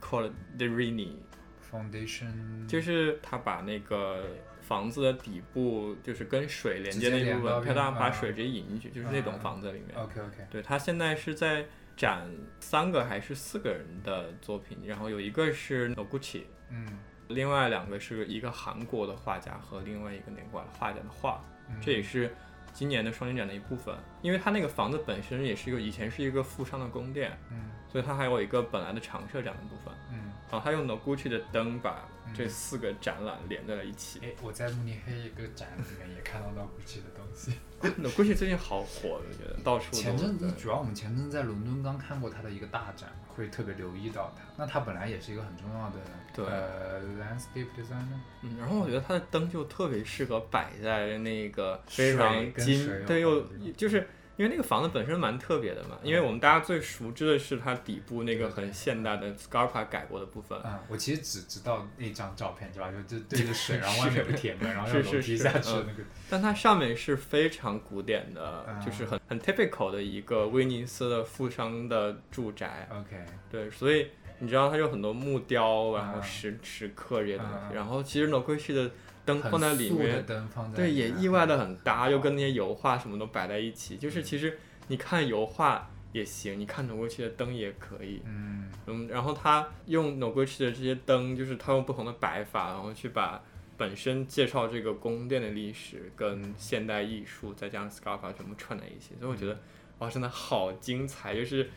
[0.03, 4.27] Corderini，Foundation 就是他把那个
[4.67, 9.97] 房子的底部就是跟水连接那一部分，他直接连到啊当然把水直接引进去，就是那栋房子里面。
[9.97, 11.65] OK OK，对他现在是在
[11.97, 16.99] 展三个还是四个人的作品，然后有一个是 Noguchi，嗯，
[17.29, 22.35] 另外两个是一个韩国的画家和另外一个哪国的画家的画，嗯这也是
[22.73, 23.95] 今年的双年展的一部分。
[24.21, 29.95] 因为它那个房子本身也是一个以前是一个富商的宫殿，嗯所以它还有一个本来的常设展的部分。
[30.13, 34.21] 嗯，然后他用 Noguchi 的灯把这四个展览连在了一起。
[34.23, 37.53] 哎，我在慕尼黑一个展里面也看到到 Gucci 的东西。
[38.03, 44.43] Noguchi 最近好火，我觉得到处都前阵子主要我们前阵子在伦敦刚看过他的一个大展，会特别留意到他。
[44.57, 45.97] 那他本来也是一个很重要的
[46.35, 48.19] 对呃 landscape designer。
[48.43, 62.91] 嗯，然后我觉得他的灯就特别适合摆在那个非常金对，又就是因为那个房子本身蛮特别的嘛，因为我们大家最熟知的是它底部那个很现代的 Scarpa 改过的部分，嗯，我其实只知道那张照片，对吧？
[63.09, 66.03] 就就对着水， 然后外面有个铁门，然后有是是楼梯下去的那个。
[66.29, 78.91] 但它上面是非常古典的，嗯就是很很 typical 的一个威尼斯的富商的住宅，OK，对，所以你知道它有很多木雕，然后嗯石石刻这些东嗯西，然后其实 Noguchi 的
[79.27, 83.97] 灯放在里面，灯放在对，也意外的很搭，又跟那些油画什么都摆在一起。
[83.97, 88.23] 就是其实你看油画也行，你看 Noguchi 的灯也可以。
[88.25, 93.43] 嗯嗯，然后他用 Noguchi 的这些灯，就是他用不同的摆法，然后去把
[93.77, 99.15] 本身介绍这个宫殿的历史跟现代艺术，再加上 Scarpa 全部串在一起。
[99.19, 99.59] 所以我觉得
[99.99, 101.69] 哇，真的好精彩，就是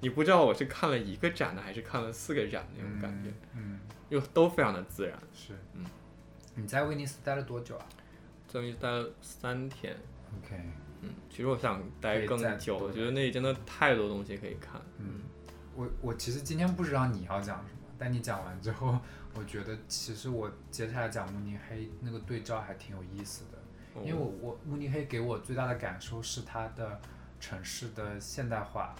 [0.00, 5.18] 你不知道我是看了一个展的，还是看了四个展的那种感觉，嗯，又都非常的自然。
[5.32, 5.84] 是嗯。
[6.60, 7.86] 你在威尼斯待了多久啊
[8.46, 9.96] 在威尼斯待了三天。
[10.38, 10.54] ？OK，
[11.02, 14.80] 嗯，其实我想待更久，我觉得那里真的太多东西可以看。
[14.98, 15.22] 嗯，
[15.74, 18.98] 我我其实今天不知道你要讲什么，但你讲完之后，
[19.34, 23.58] 我觉得其实我接下来讲慕尼黑那个对照还挺有意思的，
[23.94, 27.00] 哦因为我我慕尼黑给我最大的感受是它的
[27.40, 28.94] 城市的现代化，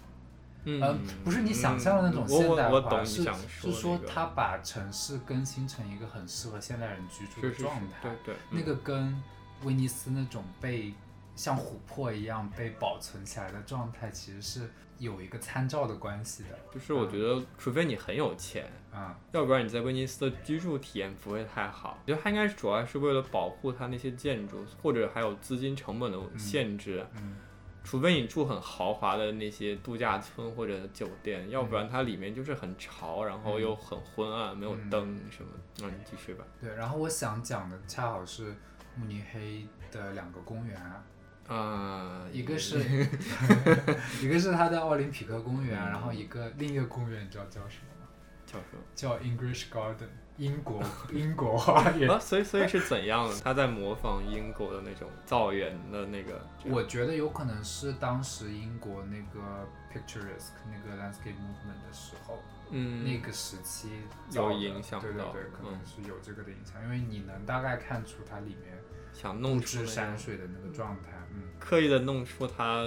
[0.65, 9.21] 嗯呃，不是你想象的那种嗯现代化，是想是说那个说它把城市更新成一个很适合现代人居住的状态，对对，那个跟
[9.65, 10.93] 威尼斯那种被
[11.35, 16.59] 像琥珀一样被保存起来的状态，其实是有一个参照的关系的。
[16.73, 21.99] 就是我觉得，除非你很有钱，啊、要不然你在威尼斯的居住体验不会太好。
[22.05, 27.07] 我觉得它应该是主要是为了保护它那些建筑，或者还有资金成本的限制。
[27.17, 27.37] 嗯
[27.83, 35.51] 除非你住很豪华的那些度假村或者酒店，要不然它里面就是很潮，然后又很昏暗，没有灯什么。
[35.79, 36.45] 那、你继续吧。
[36.61, 36.75] 对。
[36.75, 38.55] 然后我想讲的恰好是
[38.95, 41.05] 慕尼黑的两个公园啊，
[41.49, 42.79] 啊、一个是
[44.23, 48.09] 一个是它的奥林匹克公园，嗯然后一个另一个公园你知道叫什么吗？
[48.47, 48.83] 叫什么？
[48.95, 50.09] 叫 English Garden，
[50.41, 52.11] 英国 英国花园。
[52.11, 53.35] 啊，所以所以是怎样的？
[53.45, 56.41] 他在模仿英国的那种造园的那个。
[56.65, 62.39] 我觉得有可能是当时英国那个 picturesque 那个 landscape movement 的时候，
[62.71, 63.91] 嗯，那个时期
[64.33, 68.79] 有影响到对对对，可能嗯是有这个的影响，因为你能大概看出它里面
[69.13, 72.83] 想弄出山水的那个状态，嗯，刻意的弄出它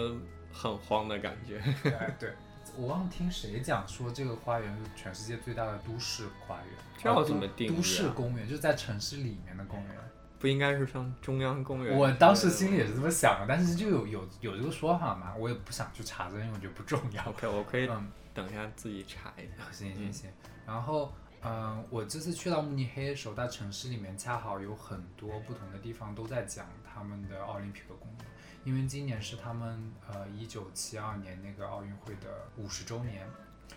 [0.52, 1.62] 很荒的感觉。
[1.84, 2.34] 对对。
[2.76, 9.96] 我忘了听谁讲说这个花园是全世界最大的都市花园，这要怎么定都市公园就是在城市里面的公园。
[10.40, 11.98] 不应该是像中央公园？
[11.98, 17.24] 我当时心里也是这么想的，但是就有有有这个说法嘛，我也不想去查证，因为我觉得不重要。
[17.30, 19.72] OK，我可以嗯，等一下自己查一下。
[19.72, 20.30] 行行行。
[20.66, 28.28] 然后，嗯，我这次去到慕尼黑的时候，在城市里面恰好有很多不同的地方都在讲他们的奥林匹克公园，
[28.64, 33.28] 因为今年是他们呃一九七二年那个奥运会的五十周年。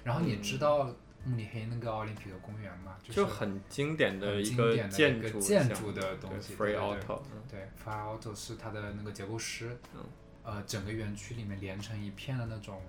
[0.04, 0.84] 然后你知道
[1.24, 2.96] 慕尼黑那个奥林匹克公园吗？
[2.98, 10.00] 嗯就是很经典的一个典的一个建筑建筑的东西 Free Auto，嗯对，Free Auto 是它的那个结构师，嗯
[10.44, 12.80] 呃，整个园区里面连成一片的那种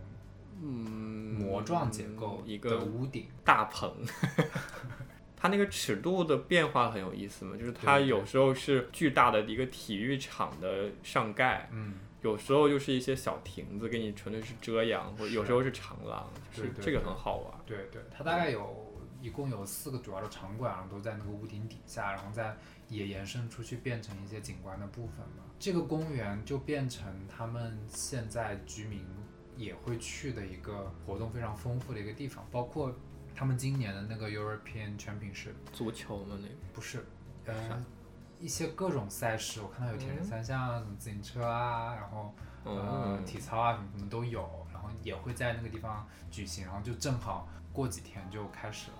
[0.61, 3.91] 嗯，膜状结构的一个屋顶，大棚。
[5.39, 17.53] 它那个尺度的变化很有意思嘛，就是它有时候是巨大的一个体育场的上盖，嗯，有时候就是一些小亭子给你纯粹是遮阳，或者有时候是长廊，就是这个对对对很好玩。
[17.67, 22.57] 对对，它大概有一共有四个主要的场馆，然后都在那个屋顶底下，然后再
[22.89, 25.43] 也延伸出去变成一些景观的部分嘛。
[25.59, 29.05] 这个公园就变成他们现在居民
[29.55, 32.95] 也会去的一个活动非常丰富的一个地方，包括
[33.37, 36.55] 他们今年的那个 European Championship 足球的，那个？
[36.73, 37.05] 不是，
[37.45, 37.85] 啥呃，
[38.39, 44.41] 一些各种赛事，我看到有铁人三项啊，什么自行车啊，然后呃哦，体操啊什么什么都有，
[44.73, 48.97] 然后也会在那个地方举行，然后就正好过几天就开始了。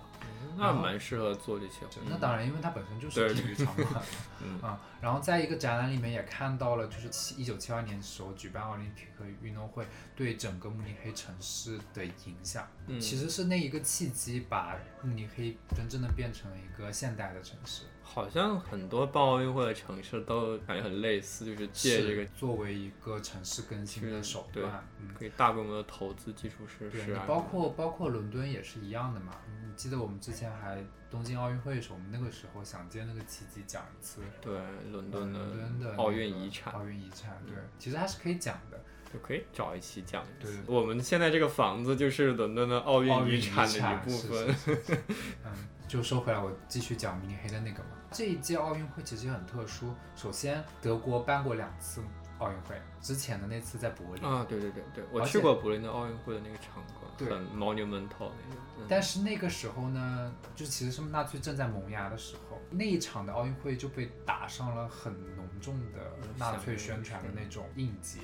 [0.56, 2.02] 那蛮适合做这些活动。
[2.10, 4.02] 那当然，因为它本身就是体育场馆嘛，
[4.42, 12.66] 嗯啊，然后在一个展览里面也看到了，就是七一九七二年的时候举办奥林匹克运动会对整个慕尼黑城市的影响。
[12.86, 17.84] 嗯其实是那一个契机，把慕尼黑真正的变成了一个现代的城市。
[18.10, 29.34] 好像很多办奥运会的城市都感觉很类似，就是借这个作为一个城市更新的手段，嗯，可以大规模的投资基础设，施啊，你包括包括伦敦也是一样的嘛。
[29.46, 34.58] 你记得我们之前还东京奥运会的时候，我们那个时候想借那个契机讲一次对
[34.90, 38.80] 伦敦的伦敦的奥运遗产奥运遗产，对，其实还是可以讲的。
[39.10, 40.58] 就可以找一期讲一对次。
[40.66, 44.54] 我们现在这个房子就是伦敦的奥奥运遗产的一部分。
[44.54, 44.98] 是是是
[45.46, 45.52] 嗯，
[45.88, 47.90] 就说回来，我继续讲慕尼黑的那个嘛。
[48.10, 52.02] 这一届奥运会其实很特殊，首先德国办过两次
[52.38, 56.82] 奥运会，之前的那次在柏林，啊，对对对对，我去过柏林的奥运会的那个场
[57.16, 58.60] 对馆，很 monumental 那个。
[58.78, 68.20] 嗯但是那个时候呢，就其实是纳粹正在萌芽的时候，那一场的奥运会就被打上了很浓重的纳粹宣传的那种印记。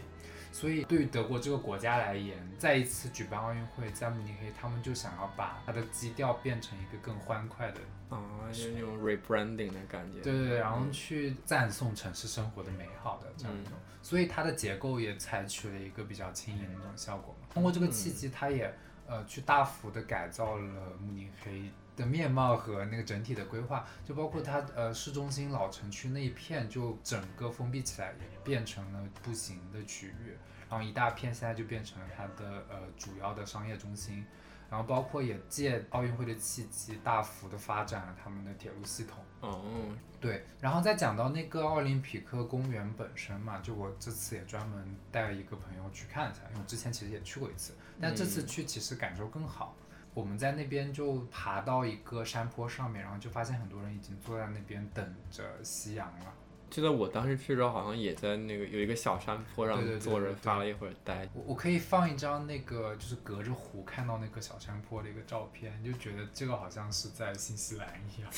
[0.52, 7.80] 所以对于德国这个国家来言，再一次举办奥运会，在慕尼黑，他们就想要把它的基调变成一个更欢快的，
[8.20, 10.20] 啊，就是那种 rebranding 的感觉。
[10.20, 13.72] 对对对，然后嗯去赞颂城市生活的美好的这样一种，
[14.02, 17.48] 所以它的结构也采取了一个比较轻盈的那种效果嘛。
[17.52, 18.72] 通过这个契机，它也
[19.06, 30.36] 呃去大幅的改造了慕尼黑的面貌和那个整体的规划，就包括它呃市中心老城区那一片就整个封闭起来，也变成了步行的区域，
[30.68, 34.24] 然后一大片现在就变成了它的呃主要的商业中心。
[34.70, 39.18] 然后包括也借奥运会的契机，大幅的发展了他们的铁路系统。
[39.40, 39.62] 哦，
[40.20, 49.76] 对，然后再讲到那个奥林匹克公园本身嘛，就我这次也专门带了一个朋友去看一下，因为我之前其实也去过一次，但这次去其实感受更好。
[50.14, 56.32] 我们在那边就爬到一个山坡上面，然后就发现很多人已经坐在那边等着夕阳了。
[56.74, 61.24] 记得我当时去的时候，好像也在那个有一个小山坡上坐着发了一会儿呆。
[61.32, 68.30] 我我可以放一张那个就是隔着湖看到那个小山坡的一个照片，就觉得这个好像是在新西兰一样。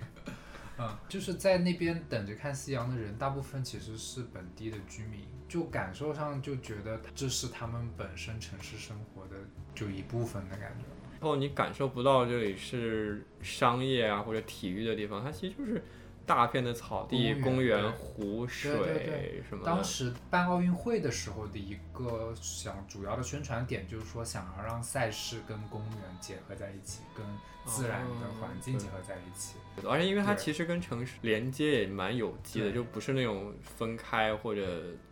[0.80, 9.36] 嗯，就是在那边等着看夕阳的人，大部分其实是本地的居民，就感受上就觉得这是他们本身城市生活的
[9.74, 10.86] 就一部分的感觉。
[11.20, 15.84] 然后你感受不到这里是商业啊或者体育的地方，它其实就是
[16.26, 19.70] 大片的草地、公公园湖、水什么的。
[19.70, 27.24] 当时办奥运会的时候的一个想主要的宣传点就是说，想要让赛事跟公园结合在一起，跟
[27.64, 29.56] 自然的哦环境结合在一起。
[29.86, 34.62] 而且因为它其实跟城市连接也蛮有机的，就不是那种分开或者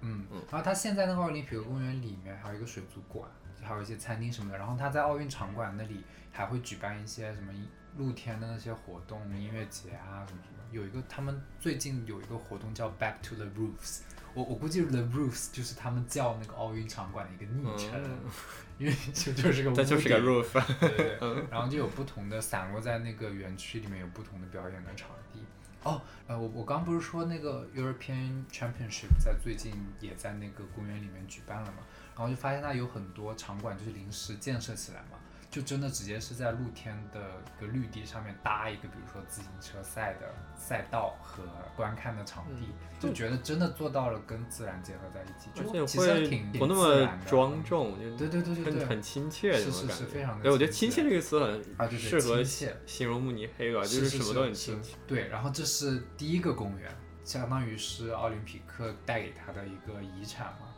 [0.00, 3.28] 嗯嗯，然后它现在那个奥林匹克公园里面还有一个水族馆，
[3.62, 4.58] 还有一些餐厅什么的。
[4.58, 7.52] 然后它在奥运场馆那里还会举办一些什么
[7.96, 10.58] 露天的那些活动，音乐节啊什么什么。
[10.70, 14.00] 有一个他们最近有一个活动叫 Back to the Roofs，
[14.32, 18.30] 我我估计 the Roofs 就是他们叫那个奥运场馆的一个昵称，嗯
[18.78, 20.52] 因为就就是个 这就是个 roof。
[20.80, 25.40] 对对对，然后就有不同的散落在那个园区里面有不同的表演的场地。
[25.84, 31.78] 哦，呃，我我刚不是说那个 European Championship 在最近也在那个公园里面举办了嘛，
[32.16, 35.18] 然后就发现它有很多场馆就是临时建设起来嘛，
[35.52, 41.42] 就真的直接是在露天的一个绿地上面搭一个，比如说自行车赛的赛道和
[41.76, 50.42] 观看的场地，就觉得真的做到了跟自然结合在一起，就其实挺不那么庄重，就对对对对对，很亲切，是是是，非常的。
[50.44, 52.42] 对，我觉得亲切这个词很啊，就是适合
[52.86, 54.96] 形容慕尼黑吧，就是什么都很亲切。
[55.06, 56.90] 对，然后这是第一个公园，
[57.24, 60.71] 相当于是奥林匹克带给他的一个遗产嘛？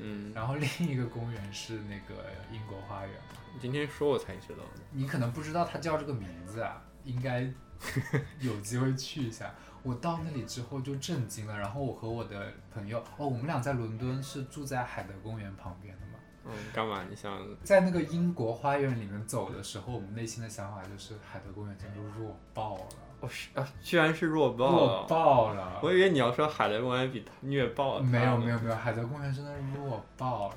[0.00, 0.32] 嗯。
[0.34, 3.14] 然后另一个公园是那个英国花园。
[3.52, 7.50] 你今天说我才知道，你可能不知道它叫这个名字啊，应该
[8.40, 9.54] 有机会去一下。
[9.82, 16.12] 我到那里之后就震惊了，然后我和我的朋友，哦，我们俩在伦敦是住在海德公园旁边的嘛。
[16.44, 17.04] 嗯，干嘛？
[17.08, 22.88] 你想在那个英国花园里面走的时候，我们内心的想法就是海德公园简直弱爆了。
[23.20, 24.76] 哦，是啊，居然是弱爆了。
[24.76, 25.80] 弱爆了。
[25.82, 28.02] 我以为你要说海德公园比它虐爆了。
[28.02, 30.54] 没有没有没有，海德公园真的是弱爆了。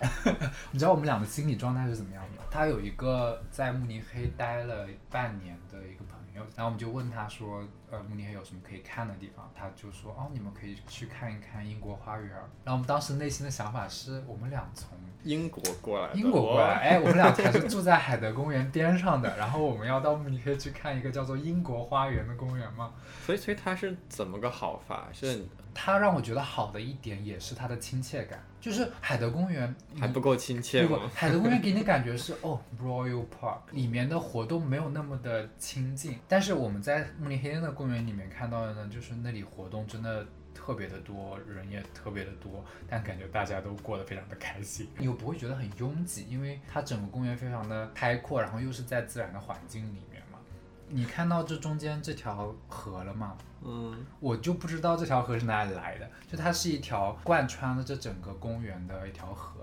[0.72, 2.48] 你知道我们俩的心理状态是怎么样的吗？
[2.50, 9.52] 他有一个在慕尼黑待了半年的一个朋友，然后我们就问他说，呃，慕尼黑有什么可以看的地方？
[9.54, 12.30] 他就说，哦，你们可以去看一看英国花园。
[12.30, 22.92] 然后我们当时内心的想法是，我们俩从英国过来，英国过来，哎，我们俩才是住在海德公园边上的， 然后我们要到慕尼黑去看一个叫做英国花园的公园吗？
[23.26, 25.08] 所以，所以他是怎么个好法？
[25.12, 25.44] 是？
[25.72, 30.98] 它让我觉得好的一点也是它的亲切感，就是海德公园还不够亲切吗？
[31.14, 50.38] 海德公园给你感觉是哦，Royal Park 里面的活动没有那么的亲近，但是我们在慕尼黑的公园里面看到的呢，就是那里活动真的特别的多，人也特别的多，但感觉大家都过得非常的开心，你又不会觉得很拥挤，因为它整个公园非常的开阔，然后又是在自然的环境里面嘛。
[50.88, 53.36] 你看到这中间这条河了吗？
[53.62, 59.60] 嗯，我就不知道这条河是哪里来的，就它是一条贯穿了这整个公园的一条河，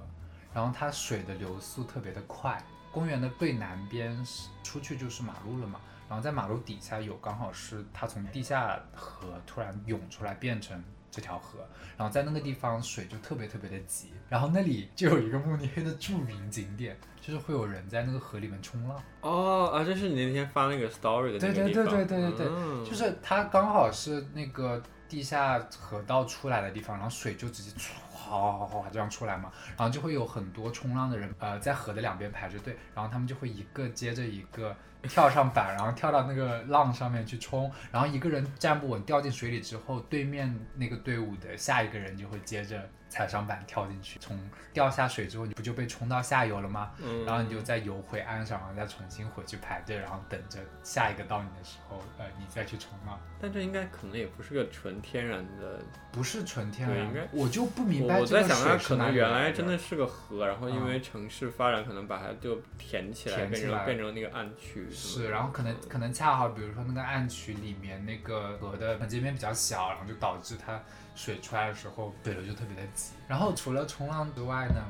[0.53, 2.61] 然后它水的流速特别的快。
[2.89, 5.79] 公园的最南边是出去就是马路了嘛，
[6.09, 11.59] 然后在马路底下有刚好是它从地下河突然涌出来变成这条河，
[11.97, 16.97] 然后在那个地方水就特别特别的急，然后那里就有一个慕尼黑的著名景点。
[17.19, 22.47] 就是会有人在那个河里面冲浪哦啊，这是你那天发那个 story 的对对对对对对对，
[22.85, 27.71] 就是它刚好是那个地下河道出来的地方，然后水就直接
[28.13, 34.73] 哗哗哗哗这样出来嘛，然后就会有很多冲浪的人呃在河的两边排着队，然后他们就会一个接着一个
[35.07, 42.89] 跳上板，然后跳到那个浪上面去冲，然后一个人站不稳掉进水里之后，对面那个队伍的下一个人就会接着。
[43.17, 44.39] 踩上板跳进去，从
[44.71, 46.91] 掉下水之后，你不就被冲到下游了吗？
[47.01, 53.19] 嗯，然后你就再游回岸上，然后再重新回去排队，然后等着下一个到你的时候，呃，你再去冲浪。
[53.41, 55.79] 但这应该可能也不是个纯天然的，
[56.11, 58.19] 不是纯天然，应该我就不明白。
[58.19, 64.87] 我在想它可能原来真的是个河，然后因为城市发展，可能把它就填起来，变成变成那个暗渠。
[64.91, 70.79] 是，然后可能可能恰好，比如说那个暗渠里面那个河的横截面比较小，然后就导致它。
[71.17, 73.13] 水出来的时候，水流就特别的急。
[73.27, 74.83] 然后除了冲浪之外呢，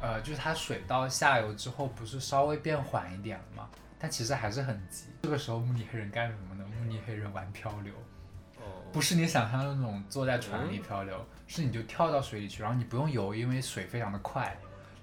[0.00, 3.68] 呃，就是它水到下游之后，不是稍微变缓一点了吗？
[3.98, 5.06] 但其实还是很急。
[5.22, 6.64] 这个时候慕尼黑人干什么呢？
[6.78, 7.94] 慕尼黑人玩漂流。
[8.58, 8.84] 哦。
[8.92, 14.54] 不是你想象的那种坐在船里漂流，是你就跳到水里去，然后你不用游，因为水非常的快。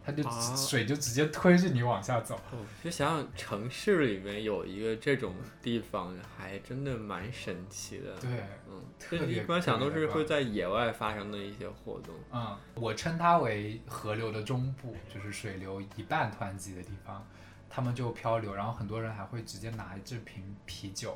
[0.03, 0.23] 它就
[0.55, 2.39] 水就直接推着你往下走。
[2.83, 8.15] 就想想城市里面有一个这种地方，还真的蛮神奇的。
[8.19, 8.29] 对，
[8.67, 9.37] 嗯，特别。
[9.37, 12.15] 一般想都是会在野外发生的一些活动。
[12.31, 17.25] 嗯，我称它为河流的中部，就是水流一半湍急的地方，
[17.69, 21.15] 他们就漂流，然后很多人还会直接拿一瓶啤酒，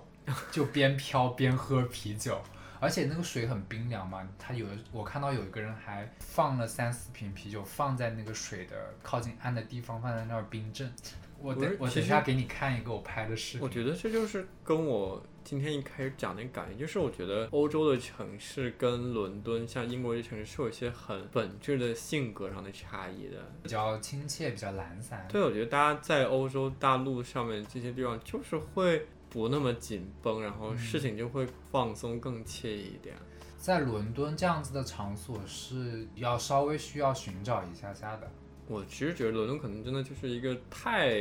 [0.51, 2.39] 就边漂边喝啤酒。
[2.79, 10.91] 而且那个水很冰凉嘛，他有的我看到有一个人还放了三四瓶啤酒放在那个水的靠近岸的地方，放在那儿冰镇。
[11.37, 13.67] 我等我等下给你看一个我拍的视频。
[13.67, 25.25] 我觉得这就是跟我今天一开始讲那个感觉，就是我觉得欧洲的城市跟伦敦像英国这城市是有一些很本质的性格上的差异的，比较亲切，比较懒散。
[25.29, 29.05] 对，我觉得大家在欧洲大陆上面这些地方就是会。
[29.35, 33.13] 不那么紧绷，然后事情就会放松更惬意一点。
[33.57, 38.31] 在伦敦这样子的场所是要稍微需要寻找一下下的。
[38.69, 41.11] 我其实觉得伦敦可能真的就是一个太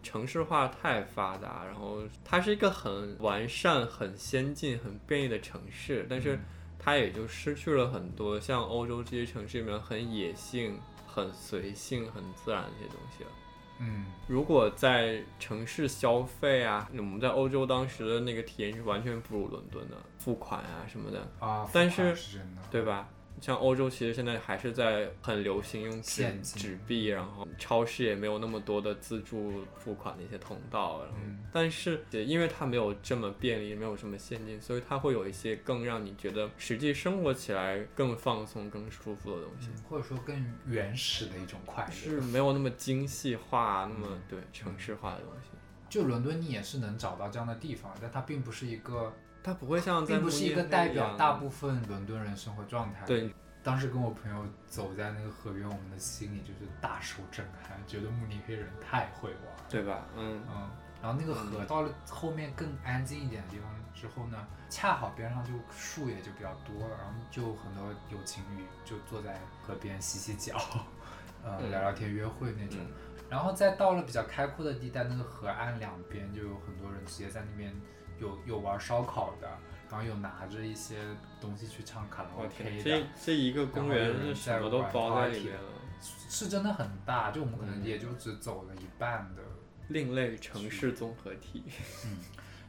[0.00, 6.38] 城市化太发达，然后它是一个很完善、很先进、很便利的城市，但是
[6.78, 13.30] 它也就失去了很多像欧洲这些城市里面很野性、很随性、很自然的一些东西了。
[13.78, 21.28] 嗯，如果在城市消费啊，我们在欧洲当时的那个体验是完全不如伦敦的，付款啊什么的。
[21.38, 23.08] 啊，但是是，对吧？
[23.40, 39.68] 像欧洲其实现在还是在很流行用纸现金纸币，然后超市也没有那么多的自助付款的一些通道，然后嗯但是也因为它没有这么便利，没有什么现金，所以它会有一些更让你觉得实际生活起来更放松、更舒服的东西。
[39.68, 41.90] 嗯或者说更原始的一种快乐。
[41.92, 45.50] 是没有那么精细化，那么对城市化的东西，
[45.88, 49.12] 就伦敦，你也是能找到这样的地方，但它并不是一个，
[49.46, 53.32] 它不会像在并不是一个代表大部分伦敦人生活状态。，对
[53.62, 59.64] 当时跟我朋友走在那个河边，我们的心里就是大受震撼，觉得慕尼黑人太会玩了。
[59.68, 60.02] 对吧？
[60.16, 60.68] 嗯，嗯，
[61.00, 70.56] 然后那个河到了后面更安静一点的地方之后呢，恰好边上就树也就比较多了，然后就很多有情侣就坐在河边洗洗脚，
[71.44, 72.78] 呃，嗯聊聊天、约会那种。
[72.80, 72.86] 嗯
[73.28, 77.74] 然后再到了比较开阔的地带，那个河岸两边就有很多人直接在那边
[78.18, 79.48] 有有玩烧烤的，
[79.90, 80.96] 然后有拿着一些
[81.40, 89.42] 东西去唱卡拉，OK 的这，这一个公园是什么都包在里面了，是真的很大，就我们可能嗯也就只走了一半的
[89.88, 91.64] 另类城市综合体。
[92.04, 92.18] 嗯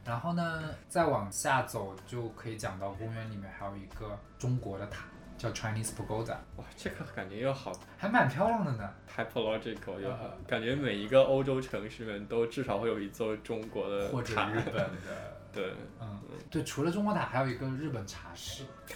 [0.04, 5.04] 然后呢，再往下走就可以讲到公园里面还有一个中国的塔，
[5.36, 8.90] 叫 Chinese Pagoda，哇，这个感觉又好还蛮漂亮的呢。
[9.14, 16.20] typological，又好呃感觉每一个欧洲城市们都至少会有一座中国的或者日本的，对，嗯，
[16.50, 18.64] 对，除了中国塔，还有一个日本茶室。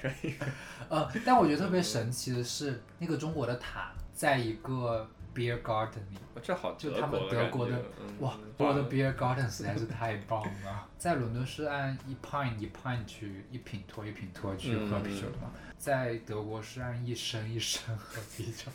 [0.00, 0.34] 可以。
[0.88, 6.18] 呃，但我觉得特别神奇的是，那个中国的塔在一个 beer garden 里。
[6.42, 10.88] 这好就他们国的哇德国的觉嗯哇，我的 beer garden 实在是太棒了。
[10.98, 18.70] 在伦敦是按一 pint 一 pint 去一品托一品托去喝啤酒的嘛，在德国是按一升一升喝啤酒，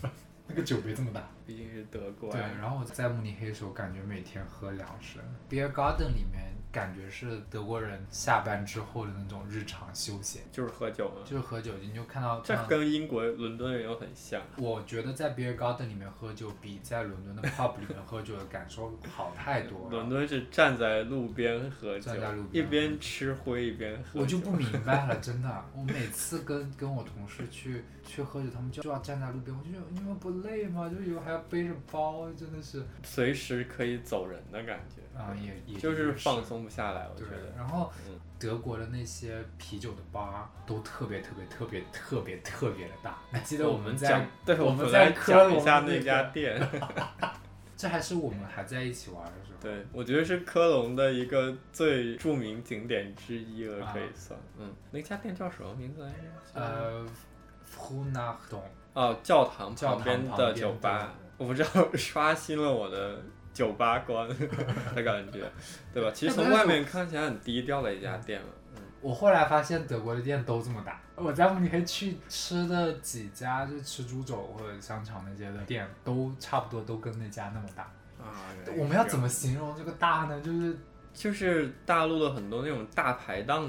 [0.48, 1.28] 那个酒杯这么大。
[1.46, 5.22] 毕竟是德国对，然后我在慕尼黑的时候，感觉每天喝两升。
[5.48, 14.40] beer garden 里面感觉是德国人下班之后的那种日常休闲，就是喝酒嘛，就是喝酒，你就看到这跟英国伦敦人又很像。
[14.56, 19.90] 我觉得在 beer garden 里面喝酒，比在伦敦的 pub 里面喝酒的感受好太多了。
[19.98, 24.20] 伦敦是站在路边喝酒站在路边，一边边吃灰一边喝酒。
[24.20, 25.64] 我就不明白了，真的。
[25.74, 30.88] 我每次跟跟我同事去去喝酒，他们就就要站在路边，我就觉得你们不累吗？
[30.88, 35.02] 就以为还要背着包，真的是随时可以走人的感觉。
[35.18, 43.18] 啊、也也就是放松不下来，我觉得。，然后嗯德国的那些啤酒的吧都特别特别特别特别特别的大。
[43.32, 46.68] 还记得我们在，对，我们在科隆那下那家个店。
[47.76, 49.58] 这还是我们还在一起玩的时候。
[49.60, 54.38] 对，我觉得是科隆的一个最著名景点之一了，啊可以算。
[54.58, 56.16] 嗯，那家店叫什么名字来着？
[56.54, 57.06] 呃
[57.64, 63.22] f u n a c h t o n 哦，教堂旁边的酒吧，我不知道刷新了我的
[63.58, 64.28] 酒吧关
[64.94, 65.50] 的感觉，
[65.92, 66.12] 对吧？
[66.14, 68.46] 其实从外面看起来很低调的一家店嘛。
[68.76, 71.00] 嗯，我后来发现德国的店都这么大。
[71.16, 77.82] 我在慕尼黑去吃的几家，就吃猪肘或者香肠那些的店，都差不多都跟那家那么大。
[78.22, 78.46] 啊，
[78.76, 80.40] 我们要怎么形容这个大呢？
[80.40, 80.78] 就是
[81.12, 83.68] 就是大陆的很多那种大排档，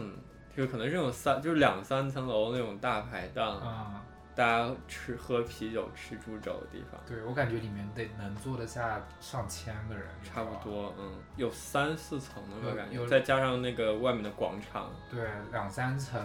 [0.55, 4.03] 就可能是那种三，就是两三层楼那种大排档，啊、
[4.39, 6.97] 大家吃喝啤酒、吃猪肘的地方。
[7.05, 10.55] 对我感觉里面得能坐得下上千个人，差不。
[10.63, 16.23] 多，嗯，有三四层的吧，有感觉，有再加上那个外面的广场，对，两三层，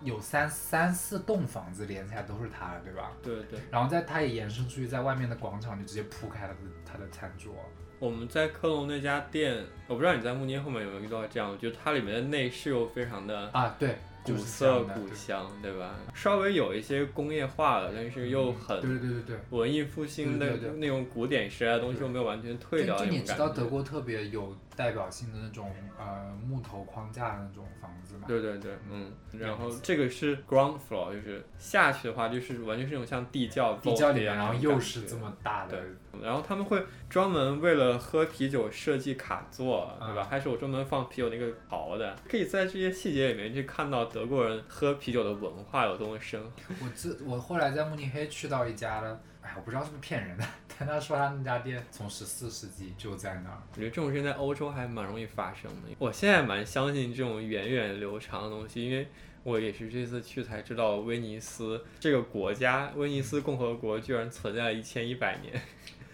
[0.00, 3.12] 有三三四栋房子连起来都是他的，对吧？
[3.22, 3.58] 对对。
[3.70, 6.54] 然后在它也延伸出去，在外面的广场就直接铺开了
[6.86, 7.54] 他的餐桌。
[7.98, 15.96] 我们在科隆那家店，我不知道你在慕尼黑后面有没有遇到这样，我觉得它里面的内饰又非常的啊，对，古色古香，对吧？
[16.14, 19.36] 稍微有一些工业化了，但是又很对对对对。
[19.50, 23.44] 文艺复兴的那种古典时代的东西，对又没有完全退掉就就你那种感觉。
[23.44, 28.24] 知道德国特别有代表性的那种呃木头框架的那种房子嘛？
[28.26, 40.22] 对对对，嗯，然后这个是 ground floor，就是下去的话，就是完全是那种像地窖、地窖里然后又是这么大的对，然后他们会专门为了喝啤酒设计卡座，对吧？
[40.22, 46.50] 啊还是我专门放啤酒那个槽的，可以在这些细节里面去看到德国人喝啤酒的文化有多么深厚。
[46.82, 49.20] 我自我后来在慕尼黑去到一家的，
[49.50, 50.44] 哎，我不知道是不是骗人的，
[50.78, 53.60] 但他说他那家店从十四世纪就在那儿。
[53.72, 55.88] 我觉得这种事情在欧洲还蛮容易发生的。
[55.98, 59.08] 我现在蛮相信这种源远流长的东西，因为
[59.42, 65.60] 我也是这次去才知道威尼斯这个国家，威尼斯共和国居然存在了一千一百年。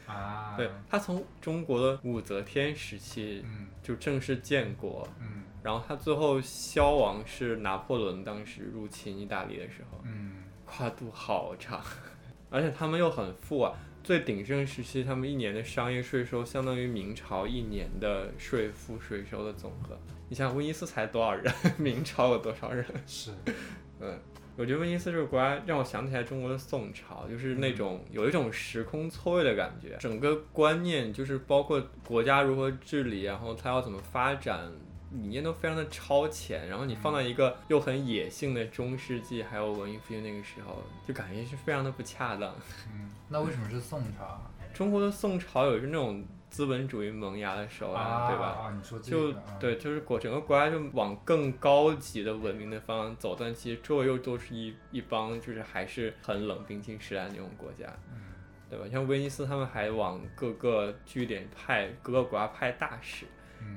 [0.06, 11.82] 啊，对，它从中国的武则天时期嗯就正式建国，嗯然后它最后消亡是拿破仑当时入侵意大利的时候，嗯跨度好长，
[12.50, 13.72] 而且他们又很富啊。
[14.04, 19.98] 最鼎盛时期，他们一年的商业税收相当于明朝一年的税负税收的总和。
[20.28, 22.86] 你想威尼斯才多少人， 明朝有多少人？
[23.04, 23.32] 是，
[23.98, 24.16] 嗯，
[24.56, 34.70] 我觉得威尼斯这个国家让我想起来中国的宋朝，就是那种有一种时空错位的感觉，整个观念就是包括国家如何治理，然后它要怎么发展。
[35.12, 42.54] 理念都非常的超前，然后你放到一个又很野性的中世纪，还有文艺复兴那个时候，就感觉是非常的不恰当。
[42.92, 44.40] 嗯，那为什么是宋朝？
[44.74, 48.46] 中国的宋朝有是那种资本主义萌芽的时候啊，对吧？
[48.46, 58.20] 啊，你说就对，就是国整个国家就往更高级的文明的方向走，但其实周围又都是一一帮就是还是很冷兵器时代那种国家，嗯，
[58.68, 58.84] 对吧？
[58.92, 63.24] 像威尼斯他们还往各个据点派各个国家派大使。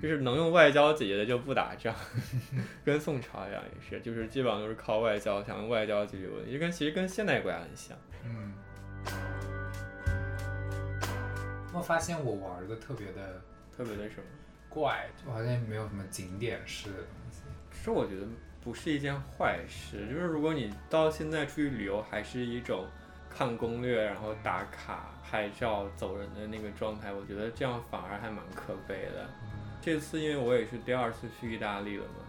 [0.02, 1.94] 就是能用外交解决的就不打仗，
[2.86, 7.98] 跟宋朝一样也是，就是基本上都是靠外交，想用外交解决问题，就跟其实跟现代国家很像。
[8.24, 8.54] 嗯。
[11.72, 13.42] 我发现我玩的特别的
[13.76, 14.24] 特别的什么
[14.70, 17.42] 怪，就好像没有什么景点式的东西。
[17.72, 18.26] 其实我觉得
[18.62, 22.88] 不是一件坏事，就是如果你到现在出去旅游还是一种
[23.30, 29.30] 看攻略，然后打卡拍照走人的那个状态，我觉得这样反而还蛮可悲的。
[29.82, 32.26] 这次因为我也是第二次去意大利了嘛，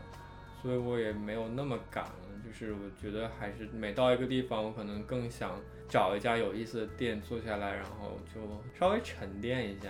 [0.62, 2.12] 所以我也没有那么赶了。
[2.42, 8.40] 就是我觉得还是每到一个地方，我可能更想找一家有意思的店坐下来，然后就
[8.78, 9.88] 稍微沉淀一下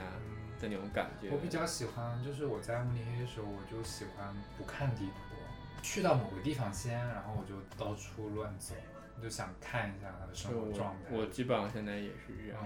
[0.61, 1.29] 的那种感觉。
[1.31, 5.37] 我比较喜欢，就是我在慕尼黑的时候，我就喜欢不看地图，
[5.81, 8.75] 去到某个地方先，然后我就到处乱走，
[9.23, 11.17] 就想看一下他的生活状态。
[11.17, 12.63] 我基本上现在也是这样，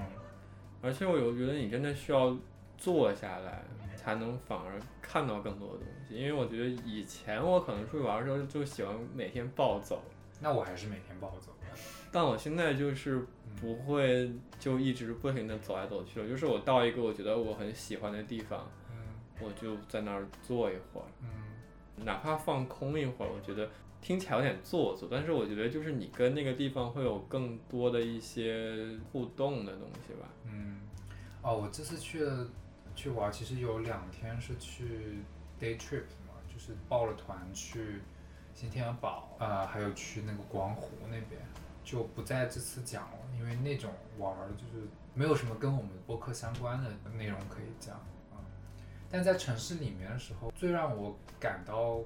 [0.82, 2.36] 而且我有觉得你真的需要
[2.78, 3.62] 坐下来。
[4.04, 10.02] 才能反而看到更多的东西，因为我觉得以前我可能出去玩的时候就喜欢每天暴走，
[10.40, 11.52] 那我还是每天暴走，
[12.12, 13.24] 但我现在就是
[13.58, 18.68] 不会就一直不停的走来走去了，就是我到一个我觉得我很喜欢的地方，
[19.40, 21.08] 我就在那儿坐一会儿，
[22.04, 23.70] 哪怕放空一会儿，我觉得
[24.02, 30.28] 听起来有点做作，但是我觉得就是你跟那个地方会有更多的一些互动的东西吧。
[30.44, 30.82] 嗯，
[31.40, 32.46] 哦，我这次去了。
[32.94, 35.22] 去玩其实有两天是去
[35.60, 38.00] day trip 嘛，就是报了团去
[38.54, 41.40] 新天鹅堡，呃，还有去那个光湖那边，
[41.82, 48.38] 就不在这次讲了，因为那种玩就是没有什么跟我们播客相关的内容可以讲啊。
[49.10, 52.00] 但在城市里面的时候，最让我感到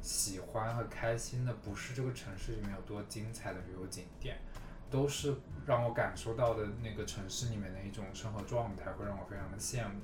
[0.00, 4.38] 喜欢和开心的，不是这个城市里面有多精彩的旅游景点，
[4.90, 5.34] 都是
[5.66, 10.00] 让我感受到的那个城市里面的一种生活状态，会让我非常的羡慕。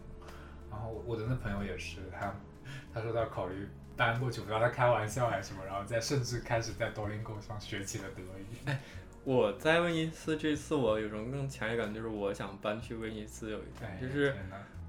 [0.71, 2.35] 然后我的那朋友也是，他
[2.93, 8.45] 他说他考虑搬过去，不知道他开玩笑还是什么，然后再甚至开始在 Duolingo 上学起了德语。
[8.67, 8.79] 哎
[9.25, 14.33] 我在威尼斯这次我有种更强烈感，就是我想搬去威尼斯有一天，就是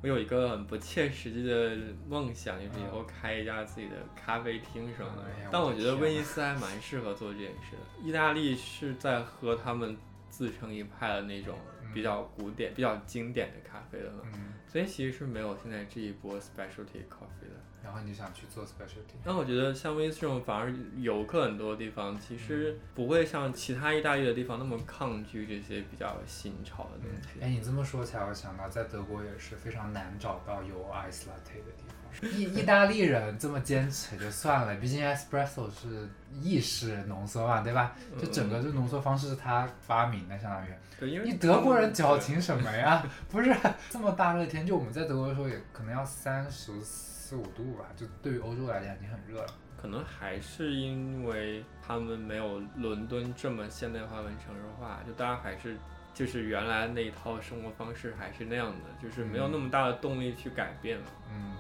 [0.03, 1.75] 我有一个很不切实际的
[2.07, 5.23] 梦想，就是以后开一家自己的咖啡厅什么的。
[5.51, 8.07] 但我觉得威尼斯还蛮适合做这件事的。
[8.07, 9.97] 意大利是在喝他们
[10.29, 11.57] 自成一派的那种
[11.91, 14.21] 比较古典、比较经典的咖啡的嘛。
[14.67, 17.57] 所以其实是没有现在这一波 specialty coffee 的。
[17.83, 19.15] 然后你想去做 specialty？
[19.23, 27.39] 那我觉得像威尼斯这种反而游客很多的地方，其实不会像其他意大利的地方那么抗拒这些比较新潮的东西。
[27.39, 31.96] 哎，你这么说才会想到，在德国也是非常难找到有 ice latte 的地方。
[32.21, 36.09] 意意大利人这么坚持就算了，毕竟 espresso 是
[36.41, 37.95] 意式浓缩嘛，对吧？
[38.19, 40.69] 就整个这浓缩方式是他发明的，相当于。
[40.99, 43.05] 对，因为你德国人矫情什么呀？
[43.29, 43.55] 不是
[43.89, 49.53] 这么大热天，就我们在德国的时候也可能要三十四五度吧，就对于欧洲来讲已经很热了。
[49.79, 55.77] 可能还是因为他们没有伦敦这么现代化跟城市化，就大家还是
[56.15, 61.05] 就是原来那一套生活方式还是那样的，就是没有那么大的动力去改变了。
[61.31, 61.53] 嗯。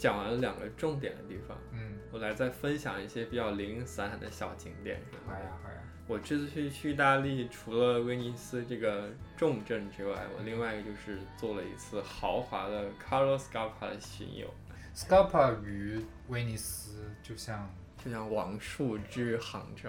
[0.00, 1.56] 讲完了两个重点的地方。
[1.72, 5.00] 嗯我来再分享一些比较零零散散的小景点。
[5.24, 5.76] 好呀，好呀。
[6.08, 14.52] 我这次去去意大利，除了威尼斯这个重镇之外，我另外一个就是做了一次豪华的 Carlo Scarpa 的巡游。
[14.92, 17.72] Scarpa 与威尼斯就像
[18.02, 19.88] 就像王树之杭州。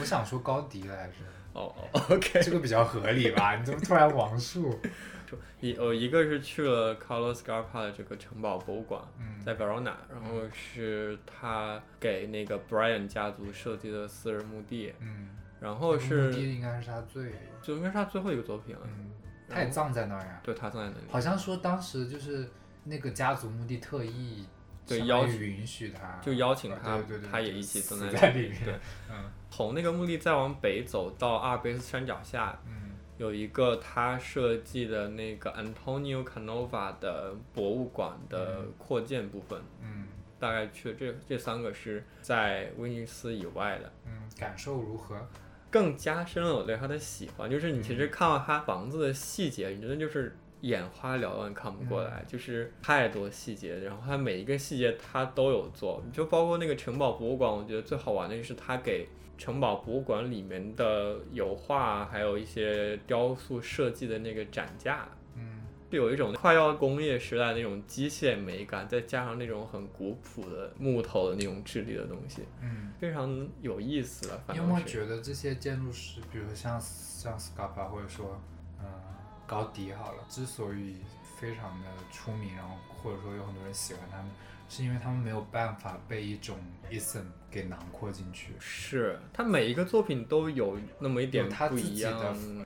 [0.00, 1.12] 我想说高迪来着。
[1.56, 3.56] 哦哦，OK，这个比较合理吧？
[3.56, 4.78] 你怎么突然王树？
[5.60, 9.40] 一呃，一个是去了 Carlo Scarpa 的这个城堡博物馆，嗯。
[9.46, 15.28] 在 Verona，然后是他给那个 Brian 家族设计的私人墓地，嗯，
[15.60, 19.12] 然后是墓地应该是他最，就应该是他最后一个作品了，嗯，
[19.48, 22.48] 他也葬在那儿呀，对他葬在那里，好像说当时就是
[22.82, 24.44] 那个家族墓地特意
[24.84, 28.74] 对邀请允许他，就邀请他，对对，他也一起葬在里面，对，
[29.08, 32.85] 嗯，从那个墓地再往北走到阿尔卑斯山脚下，嗯。
[33.18, 40.06] 有一个他设计的那个 Antonio Canova 的博物馆的扩建部分，嗯，
[40.38, 43.92] 大概去了这这三个是在威尼斯以外的。
[44.04, 45.16] 嗯，感受如何？
[45.70, 59.06] 更加深了我对他的喜欢，就是你其实看到他房子的细节，你真的就是眼花缭乱看不过来，就是太多细节，然后他每一个细节他都有做，就包括那个城堡博物馆，我觉得最好玩的就是他给
[59.38, 65.06] 城堡博物馆里面的油画还有一些雕塑设计的那个展架。
[65.36, 74.42] 嗯有一种快要工业时代那种机械美感，再加上那种很古朴的木头的那种质地的东西，嗯，非常有意思了。
[74.50, 78.38] 你有没有觉得这些建筑师，比如像像 Scarpa 或者说
[78.80, 78.86] 嗯
[79.46, 80.96] 高迪好了，之所以
[81.38, 84.26] 非常的出名，然后或者说有很多人喜欢他们。
[84.68, 86.58] 是因为他们没有办法被一种
[86.90, 87.22] ism
[87.56, 88.52] 给囊括进去。
[88.60, 92.14] 是他每一个作品都有那么一点不一样，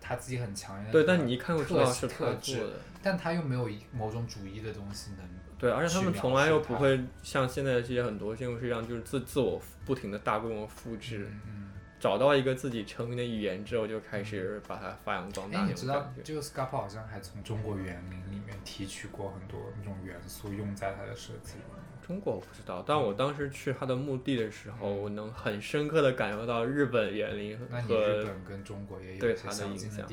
[0.01, 0.91] 他自己很强烈。
[0.91, 5.27] 对，但你一看就知道是特质，但他又没有某种主义的东西能。
[5.57, 11.31] 对，而且他们从来又不会像现在的这些很多建筑师一样，就是自自我不停的大规模复制。
[11.47, 11.69] 嗯。
[12.01, 15.67] 找到一个自己成名的语言之后，就开始把它发扬光大。
[15.67, 21.65] 你知道，这个 Scarpa 好像还从中国园林里面提取过很多那种元素，用在他的设计里。
[22.11, 30.05] 中国我不知道，但我当时去他的墓地的时候，我能很深刻的感受到日本园林和日本跟中国也有对他的影响。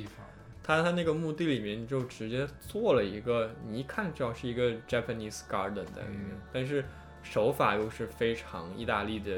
[0.63, 6.85] 他他那个墓地里面就直接做了一个，你一看就要是一个 Japanese garden 在里面，但是
[7.23, 9.31] 手法又是非常意大利的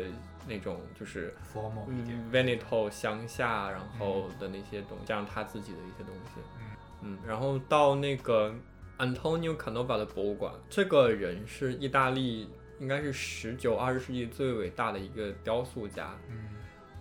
[0.45, 1.86] 那种，就是 formal
[2.30, 6.41] Veneto 乡下然后的那些东西，加上他自己的一些东西。
[7.03, 8.53] 嗯，然后到那个。
[9.00, 16.14] Antonio Canova 的博物馆，这个人是意大利，应该是十九、二十世纪最伟大的一个雕塑家。
[16.30, 16.50] 嗯，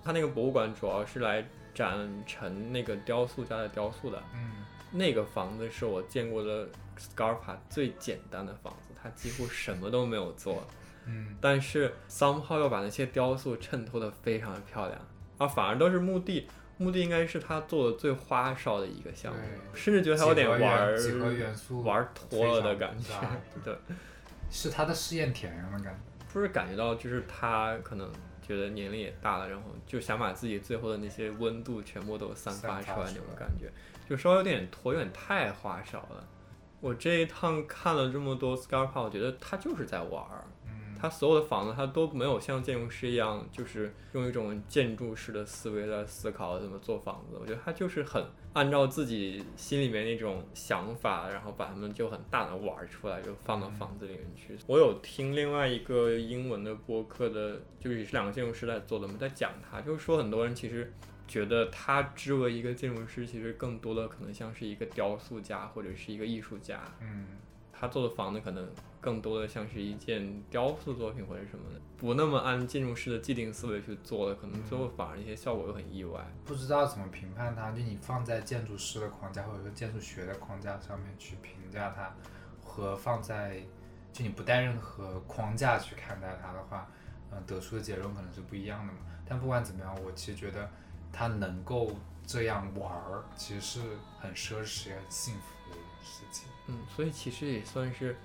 [0.04, 1.44] 他那个博物馆主要是来
[1.74, 4.22] 展陈那个雕塑家的雕塑的。
[4.32, 10.62] 嗯，那个房子是我见过的 Scarpa 最简单的房子，他几乎什么都没有做。
[11.04, 15.00] 嗯，但是 somehow 又把那些雕塑衬托的非常的漂亮，
[15.38, 16.46] 啊，反而都是墓地。
[16.78, 19.40] 目的应该是他做的最花哨的一个项目，
[19.74, 20.60] 甚至觉得他有点玩
[21.84, 23.12] 玩脱了的感觉。
[23.62, 23.76] 对，
[24.50, 26.00] 是他的试验田一样的感觉。
[26.32, 28.08] 不是感觉到，就是他可能
[28.40, 33.70] 觉得年龄也大了，然后就想把自己最后的那些温度全部都散发出来那种感觉，
[34.08, 36.24] 就稍微有点脱，有点太花哨了。
[36.80, 40.24] 我这一趟看了这么多 Scarpa，我觉得他就是在玩。
[41.00, 47.36] 他所有的房子，他都没有像建筑师一样，就是用一种建筑式的思维来思考怎么做房子。
[47.40, 54.56] 我觉得他就是很按照自己心里面那种想法，然后把他们就很大的玩出来，就放到房子里面去。
[54.66, 60.92] 我有听另外一个英文的播客的，就是两个建筑师在做的，我们在讲他，就是说很多人其实
[61.28, 66.82] 觉得他之为一个建筑师，其实更多的可能像是一个雕塑家或者是一个艺术家。
[67.00, 67.26] 嗯，
[67.78, 68.68] 他做的房子可能。
[69.00, 76.20] 更多的像是一件雕塑作品或者什么的，不那么按建筑师的既定思维去做的，可能最后反而一些效果又很意外。
[76.44, 82.12] 不知道怎么评判它，就你放在建筑师的框架或者说建筑学的框架上面去评价它，
[82.60, 83.62] 和放在
[84.12, 86.88] 就你不带任何框架去看待它的话，
[87.30, 88.98] 嗯，得出的结论可能是不一样的嘛。
[89.24, 90.68] 但不管怎么样，我其实觉得
[91.12, 91.92] 他能够
[92.26, 93.80] 这样玩儿，其实是
[94.18, 96.47] 很奢侈也很幸福的一件事情。
[96.68, 98.16] 嗯，所以其实也算是。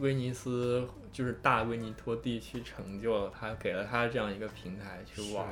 [0.00, 5.44] 威尼斯就是大威尼托地区成就了他，给了他这样一个平台去玩，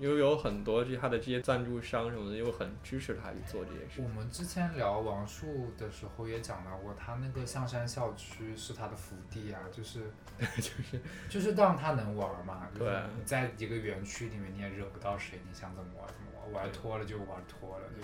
[0.00, 4.02] 因为有很多这他的这些赞助商什么的又很支持他去做这些事。
[4.02, 10.00] 我们之前聊王树的时候也讲到过，他那个象山校区是他的福地啊，就是
[10.56, 12.66] 就是就是让他能玩嘛。
[12.76, 18.02] 对，你在一个园区里面你也惹不到谁，你想怎么玩怎么玩，玩脱了就玩脱了就。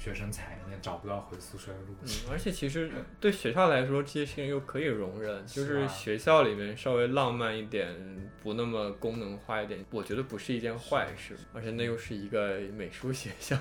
[0.00, 1.94] 学生踩也找不到回宿舍的路。
[2.02, 2.90] 嗯，而且其实
[3.20, 7.94] 对学校来说，这些事情又可以容忍，就是学校里面稍微浪漫一点，
[8.42, 11.36] 不那么功能化一点，我觉得不是一件坏事。
[11.52, 13.54] 而且那又是一个美术学校，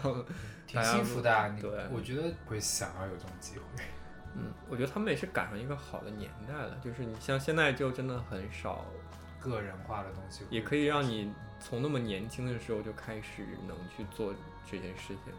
[0.66, 1.56] 挺幸福的。
[1.62, 3.84] 对，我觉得会想要有这种机会。
[4.38, 8.86] 嗯，我觉得他们也是赶上一个好的年代了，就是你像现在就真的很少
[9.42, 14.34] 个人化的东西，也可以让你从那么年轻的时候就开始能去做
[14.72, 15.34] 这件事情。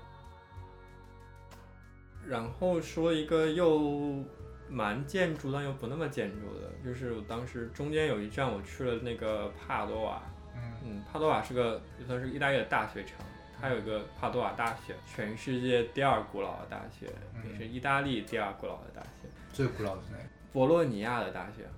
[2.29, 4.23] 然后说一个又
[4.69, 10.23] 蛮建筑但又不那么建筑的，就是我当时中间有一站我去了那个帕多瓦，
[10.85, 13.17] 嗯，帕多瓦是个也算是意大利的大学城，
[13.61, 17.07] 它有一个帕多瓦大学，全世界第二古老的大学，
[17.51, 19.29] 也是意大利第二古老的大学。
[19.53, 20.25] 最古老的是哪个？
[20.53, 21.69] 博洛尼亚的大学。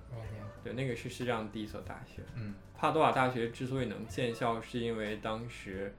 [0.63, 2.21] 对，那个是世界上第一所大学。
[2.35, 5.93] 嗯，帕多瓦大学之所以能建校，是因为当时。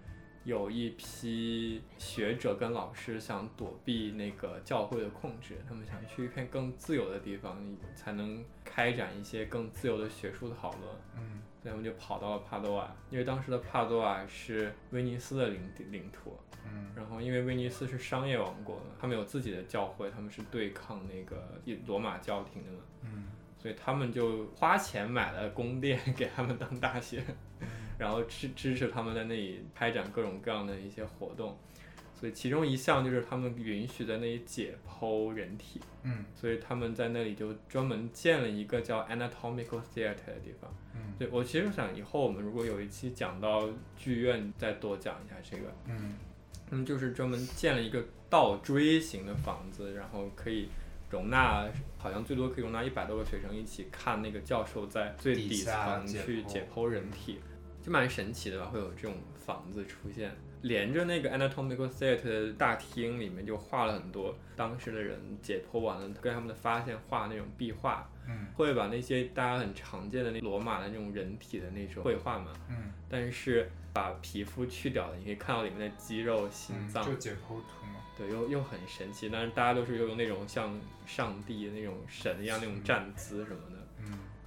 [0.44, 7.58] 有一批学者跟老师想躲避那个教会的控制，他们想去一片更自由的地方，
[7.94, 10.82] 才能开展一些更自由的学术讨论。
[11.16, 16.38] 嗯所以他们就跑到了帕多瓦，因为当时的帕多瓦是威尼斯的领领土。
[16.66, 22.78] 嗯然后因为威尼斯是商业王国嘛，他们有自己的教会，他们是对抗那个罗马教廷的嘛。
[23.02, 23.28] 嗯
[23.58, 27.24] 所以他们就花钱买了宫殿 给他们当大学，
[27.98, 31.56] 然后支支持他们在那里开展各种各样的一些活动。
[32.18, 40.72] 所以其中一项就是他们允许在那里解剖人体，嗯所以他们在那里就专门建了一个叫 anatomical theater 的地方。
[40.94, 45.64] 嗯对我其实想以后我们如果有一期讲到剧院，再多讲一下这个。
[45.86, 46.14] 嗯
[46.70, 50.68] 他们就是专门建了一个倒锥形的房子，然后可以
[51.10, 51.68] 容纳，
[51.98, 57.38] 好像最多可以容纳一百多个学生一起看那个教授在最底层去解剖人体，
[57.84, 58.66] 就蛮神奇的吧？
[58.66, 60.34] 会有这种房子出现。
[60.62, 78.00] 连着那个 anatomical theater 的大厅里面就画了很多当时的人解剖完了跟他们的发现画那种壁画，嗯会把那些大家很常见的那罗马的那种人体的那种绘画嘛，嗯但是把皮肤去掉了，你可以看到里面的肌肉、心嗯，脏，就解剖图嘛。
[78.16, 79.28] 对，又又很神奇。
[79.28, 83.83] 但是大家都是用那种像上帝那种神一样那种站姿什么的。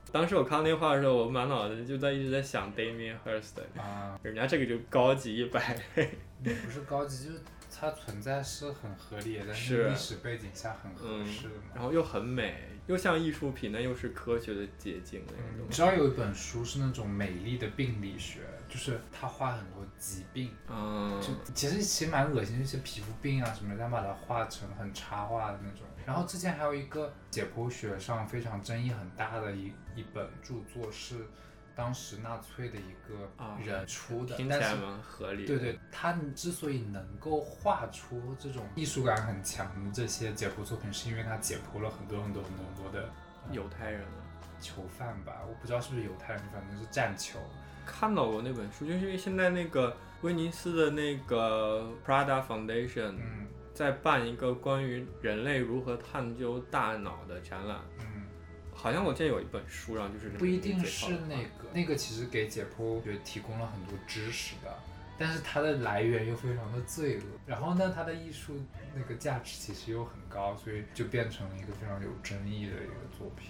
[0.07, 6.09] 嗯当时我看到那画的时候，我满脑子就在一直在想 Damien Hirst，啊，人家这个就高级一百倍。
[6.43, 11.71] 不是高级，就是它存在是很合理的，但是是历史背景下很合适的嘛。
[11.75, 15.75] 然后又很美，又像艺术品，那又是科学的结晶那种你东西。
[15.75, 18.39] 知道有一本书是那种美丽的病理学，
[18.69, 25.81] 就是他画很多疾病，嗯，就其实其实蛮恶心，一些皮肤病啊什么的，但把它画成很插画的那种。
[26.05, 31.15] 然后之前还有一个解剖学上非常争议很大的一一本著作是
[31.75, 35.45] 当时纳粹的一个啊人出的，听起但是来蛮合理。
[35.45, 43.09] 对对，他之所以能够画出这种艺术感很强的这些解剖作品，是因为他解剖了很多很多很多很多的
[43.51, 44.23] 犹太人啊。
[44.59, 47.37] 囚犯吧，我不知道是不是犹太人，反正是战囚。
[47.85, 58.23] 看到过那本书，就是因为现在那个威尼斯的那个 Prada Foundation 嗯在办一个关于人类如何探究大脑的展览，嗯，
[58.79, 64.71] 好像我记得有一本书，然后就是不一定是那个，那个其实给解剖学提供了很多知识的，
[65.17, 67.23] 但是它的来源又非常的罪恶。
[67.47, 68.61] 然后呢，它的艺术
[68.95, 73.49] 那个价值其实又很高，所以就变成了一个非常有争议的一个作品。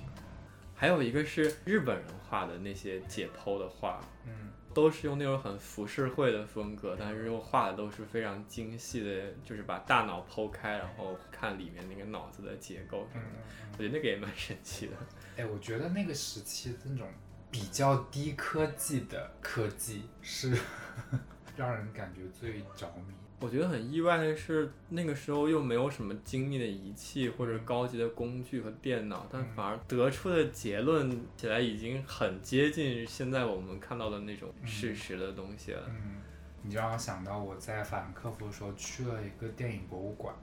[0.73, 4.32] 还有一个是日本人画的那些解剖的画，嗯
[4.78, 13.39] 都是用那种很浮世绘的风格，但是又画的都是非常精细的，就是把大脑剖开，然后看里面那个脑子的结构什嗯么的。
[13.63, 14.93] 嗯我觉得那个也蛮神奇的。
[15.36, 17.11] 哎，我觉得那个时期的那种
[17.49, 20.55] 比较低科技的科技是
[21.57, 23.15] 让人感觉最着迷。
[23.40, 35.84] 我觉得很意外的是，那个时候又没有什么精密的仪器或者高级的工具和电脑，但嗯反而得出的结论起来已经很接近现在我们看到的那种事实的东西了。
[35.88, 36.16] 嗯，
[36.64, 40.34] 你就让我想到我在法兰克福的时候去了一个电影博物馆，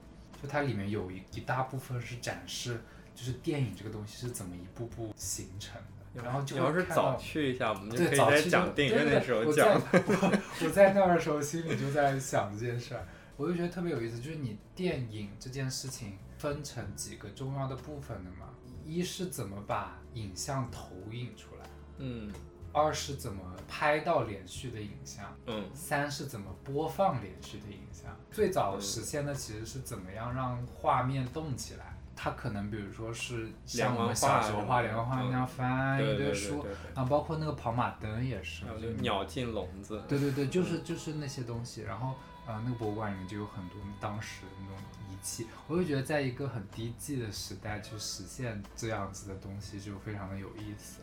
[0.41, 2.81] 就它里面有一一大部分是展示，
[3.13, 5.94] 就是电影这个东西是怎么一步步形成的。
[6.23, 9.69] 然后就你要是早去一下，我们就对，可以在讲电影院的时候讲。
[10.65, 13.07] 我在那儿的时候，心里就在想这件事儿，
[13.37, 18.49] 我就觉得特别有意思，就是你电影这件事情分成几个重要的部分的嘛，
[18.85, 21.67] 一是怎么把影像投影出来，
[21.99, 22.33] 嗯
[22.73, 28.17] 二是怎么拍到连续的影像，嗯三是怎么播放连续的影像。
[28.31, 31.94] 最早实现的其实是怎么样让画面动起来。
[32.17, 40.03] 它可能比如说是像我们小时候画连环画那样翻一堆书，啊，包括那个跑马灯也是，就就是鸟进笼子。
[40.09, 41.83] 对对对，就是就是那些东西。
[41.83, 42.15] 然后
[42.47, 44.77] 呃，那个博物馆里面就有很多当时的那种
[45.09, 51.01] 仪器，我就觉得在一个很低级的时代去实现这样子的东西，就非常的有意思。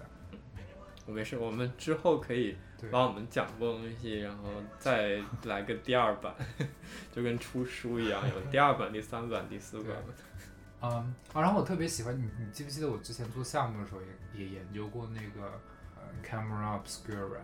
[1.07, 4.43] 我没事，我们之后可以对把我们讲过的东西，然后
[4.77, 6.31] 再来个第二版，
[7.11, 9.97] 就跟出书一样，有第二版、第三版、第四版。
[10.81, 14.01] 嗯，啊，然后我特别喜欢你，你记不记得我之前做项目的时候
[14.35, 15.59] 也也研究过那个
[15.95, 17.39] 呃 camera obscura，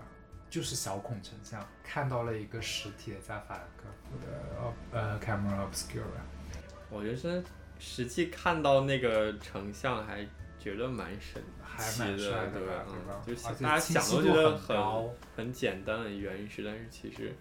[0.50, 6.02] 就是小孔成像，看到了一个实体的加法兰克福的呃 camera obscura。
[6.90, 7.44] 我觉得是
[7.80, 10.26] 实际看到那个成像还
[10.58, 13.52] 觉得蛮神还奇蛮帅的对吧，嗯对吧？
[13.58, 15.10] 就大家讲清晰度都觉得很高。
[15.36, 17.36] 很简单、很原始，但是其实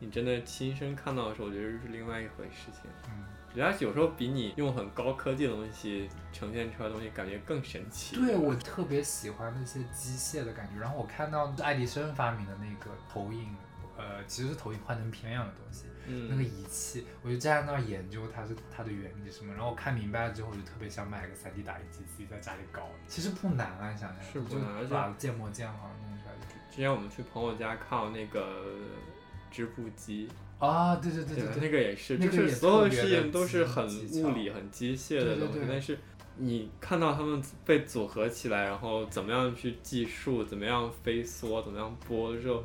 [0.00, 2.90] 你真的亲身看到的时候，我觉得是另外一回事情。
[3.08, 3.24] 嗯，
[3.54, 8.16] 人家有时候比你用很高科技的东西呈现出来的东西，感觉更神奇。
[8.16, 10.80] 对我特别喜欢那些机械的感觉。
[10.80, 13.54] 然后我看到爱迪生发明的那个投影
[13.96, 15.86] 呃，其实是投影幻灯片一样的东西。
[16.06, 22.88] 嗯，那个仪器，我就站在那儿研究它是它的原理什么，然后我看明白了之后，我就特别想买个 3D 打印机，自己在家里搞。
[23.08, 26.54] 其实不难啊，想想是不难，把建模建好弄出来就。
[26.70, 28.76] 之前我们去朋友家看那个
[29.50, 35.98] 织布机啊，对对对对对，那个也是，就是所有的事情都是很物理、很机械的东西，但是
[36.36, 42.64] 你看到他们被组合起来，然后怎么样去计数，怎么样飞梭，怎么样拨的时候，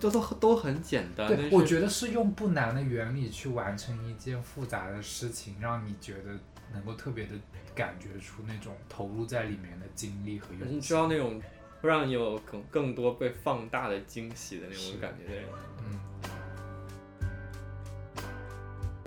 [0.00, 1.28] 都都都很简单。
[1.28, 6.36] 对，我觉得是用不难的原理去完成一件复杂的事情，让你觉得
[6.72, 7.32] 能够特别的
[7.74, 10.92] 感觉出那种投入在里面的精力和勇气你知。
[10.92, 11.40] 道那种
[11.80, 15.44] 会让你有更更多被放大的惊喜的那种感觉对。
[15.86, 15.98] 嗯，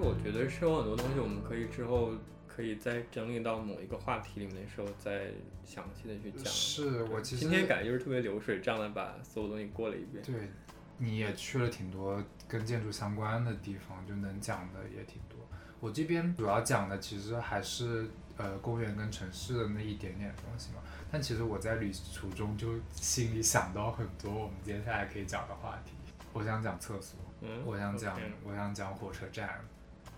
[0.02, 2.12] 我觉得是有很多东西，我们可以之后
[2.48, 5.28] 可以再整理到某一个话题里面的时候，再
[5.64, 6.46] 详细的去讲。
[6.46, 10.24] 是我其实今天感觉就是特别流水账的把所有东西过了一遍。
[10.24, 10.50] 对，
[10.98, 15.38] 你也去了挺多跟建筑相关的地方，就能讲的也挺多。
[15.80, 20.82] 我这边主要讲的其实还是呃公园跟城市的那一点点东西嘛。
[21.12, 25.94] 但其实我在旅途中就心里想到很多我们接下来可以讲的话题。
[26.34, 29.60] 我想讲厕所，嗯，我想讲我想讲火车站，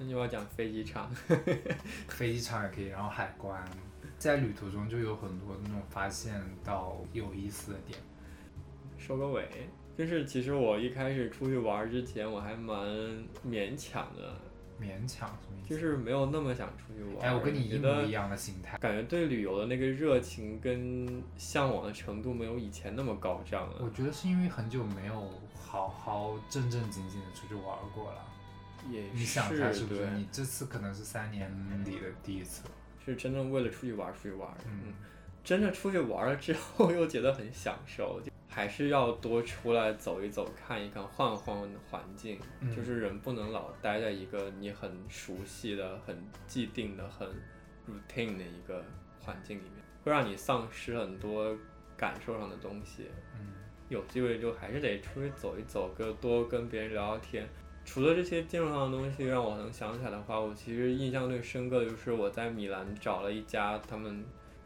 [0.04, 1.10] 那就要讲飞机场。
[2.08, 3.64] 飞机场也可以，然后海关，
[4.18, 6.34] 在旅途中就有很多那种发现
[6.64, 7.98] 到有意思的点。
[8.98, 9.48] 收个尾，
[9.98, 12.78] 就是其实我一开始出去玩之前，我还蛮
[13.46, 14.34] 勉强的，
[14.80, 15.70] 勉强什么意思？
[15.70, 17.28] 就是没有那么想出去玩。
[17.28, 18.78] 哎，我跟你一觉得模一样的心态。
[18.78, 23.80] 感觉对旅游的那个热情跟向往的程度没有以前那么高涨了。
[23.82, 28.26] 我觉得是因为很久没有好好正正经经的出去玩过了。
[28.90, 30.00] 也你想一下是不是？
[30.00, 31.50] 对你这次可能是三年
[31.86, 32.64] 里的第一次。
[33.06, 34.56] 是真正为了出去玩儿出去玩儿。
[34.66, 34.94] 嗯，
[35.44, 41.58] 真的出去玩了之后，又觉得很享受，就还是要多出来走一走、看一看、换换
[41.90, 42.40] 环境。
[42.62, 46.18] 嗯就是人不能老待在一个你很熟悉的、很
[46.48, 47.28] 既定的、很
[47.88, 48.86] routine 的一个
[49.20, 51.58] 环境里面，会让你丧失很多
[51.98, 53.08] 感受上的东西。
[53.38, 53.48] 嗯
[53.90, 57.48] 有机会就还是得出去走一走，跟多跟别人聊聊天。
[57.86, 64.24] 除了这些建筑上的东西让我能想起来的话，我其实印象最深刻的就是我在米兰找了一家他们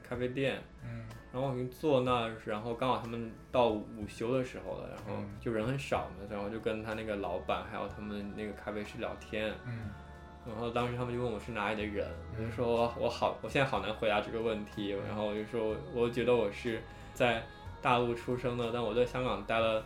[0.07, 9.89] 咖啡店，嗯然后我就坐那儿，然后刚好他们到午休的时候了，然后嗯就人很少嘛，然后就跟他那个老板还有他们那个咖啡师聊天，嗯。
[10.47, 16.82] 然后当时他们就问我是哪里的人，我就嗯说我好，我现在好难回答这个问题，然后我就说我觉得我是
[17.13, 17.43] 在
[17.82, 19.84] 大陆出生的，但我在香港待了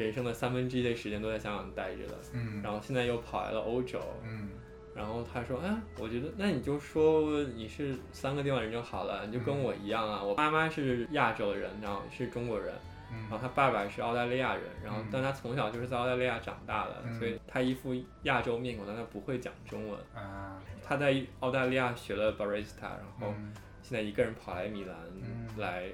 [0.00, 2.60] 人生的三分之一的时间都在香港待着的，嗯。
[2.62, 4.48] 然后现在又跑来了欧洲，嗯。
[4.92, 10.22] 然后他说，哎，我觉得那你就说你是三个地方人就好了，你就跟我一样啊。
[10.22, 12.74] 我妈妈是亚洲人，然后是中国人，
[13.08, 15.08] 然后嗯他爸爸是澳大利亚人，然后嗯。
[15.12, 17.18] 但他从小就是在澳大利亚长大的，嗯。
[17.18, 17.94] 所以他一副
[18.24, 19.98] 亚洲面孔，但他不会讲中文。
[20.14, 23.52] 啊他在澳大利亚学了 barista，然后嗯。
[23.82, 25.48] 现在一个人跑来米兰嗯。
[25.56, 25.84] 来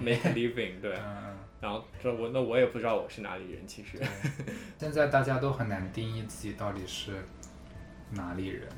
[0.00, 0.94] make a living，对。
[1.04, 7.22] 嗯然后这我那我也不知道我是哪里人，其实嗯，现在大家都很难定义自己到底是
[8.10, 8.68] 哪里人。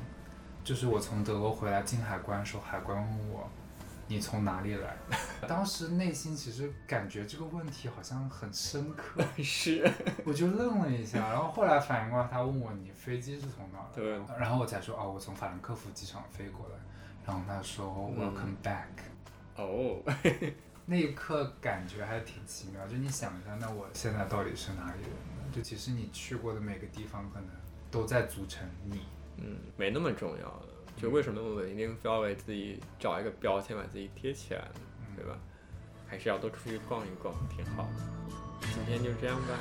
[0.63, 3.49] 就是我从德国回来进海关的时候，海关问我
[4.07, 4.95] 你从哪里来，
[5.47, 9.89] 当时内心其实感觉这个问题好像很深刻， 是。
[10.25, 14.17] 我就愣了一下，然后后来反应过来，他问我你飞机是从哪儿对。
[14.17, 16.75] 来，然后我才说哦，我从法兰克福机场飞过来，
[17.25, 18.33] 然后他说嗯。
[18.33, 18.87] Welcome back，、
[19.57, 20.01] 哦，
[20.85, 25.43] 那一刻感觉还挺奇妙，就你想一下，那我现在到底是哪里人呢？
[25.53, 27.49] 就其实你去过的每个地方，可能
[27.89, 29.01] 都在组成你。
[29.37, 30.67] 嗯，没那么重要的。
[30.95, 34.81] 就为什么我们一定非要为自己找一个标签，把自己贴起来呢？
[35.15, 35.37] 对吧？
[36.07, 37.89] 还是要多出去逛一逛，挺好的。
[38.61, 39.57] 今天就这样吧。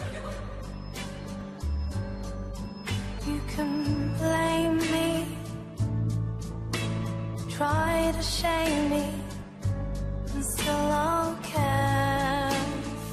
[3.25, 3.87] You can
[4.18, 5.27] blame me,
[7.49, 9.12] try to shame me,
[10.41, 12.51] still I'll care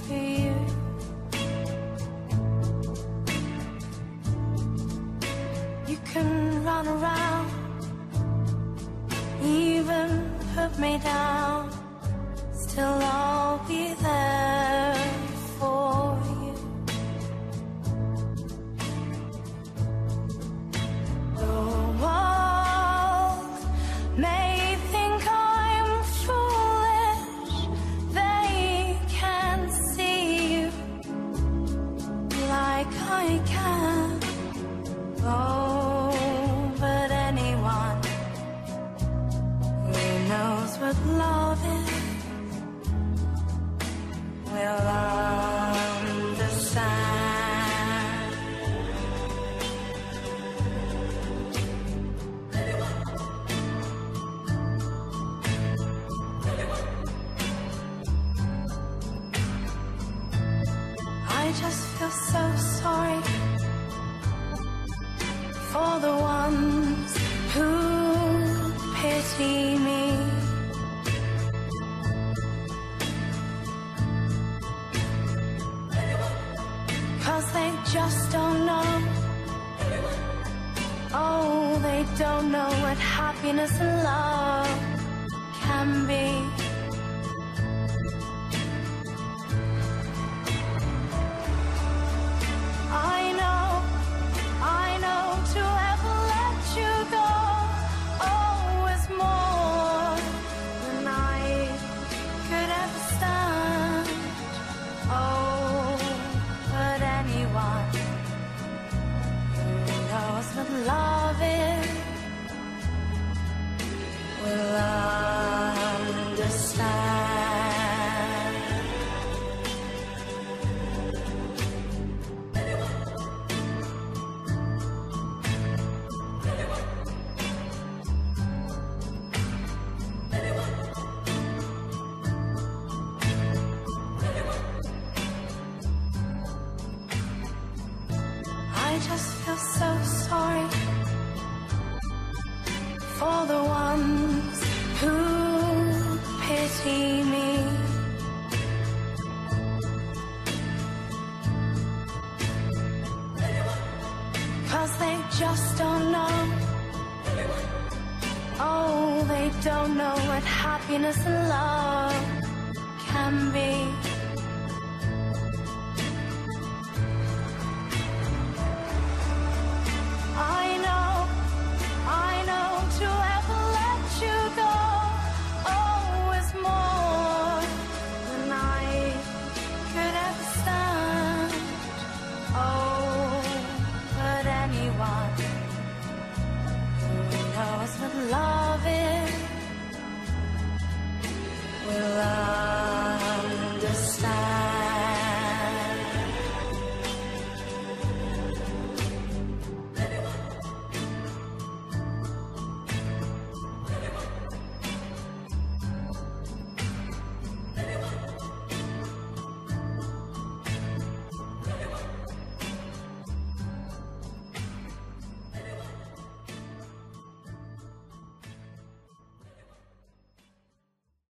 [0.06, 0.56] for you.
[5.88, 7.50] You can run around,
[9.44, 10.30] even
[10.80, 11.70] me down,
[12.54, 14.59] still I'll be there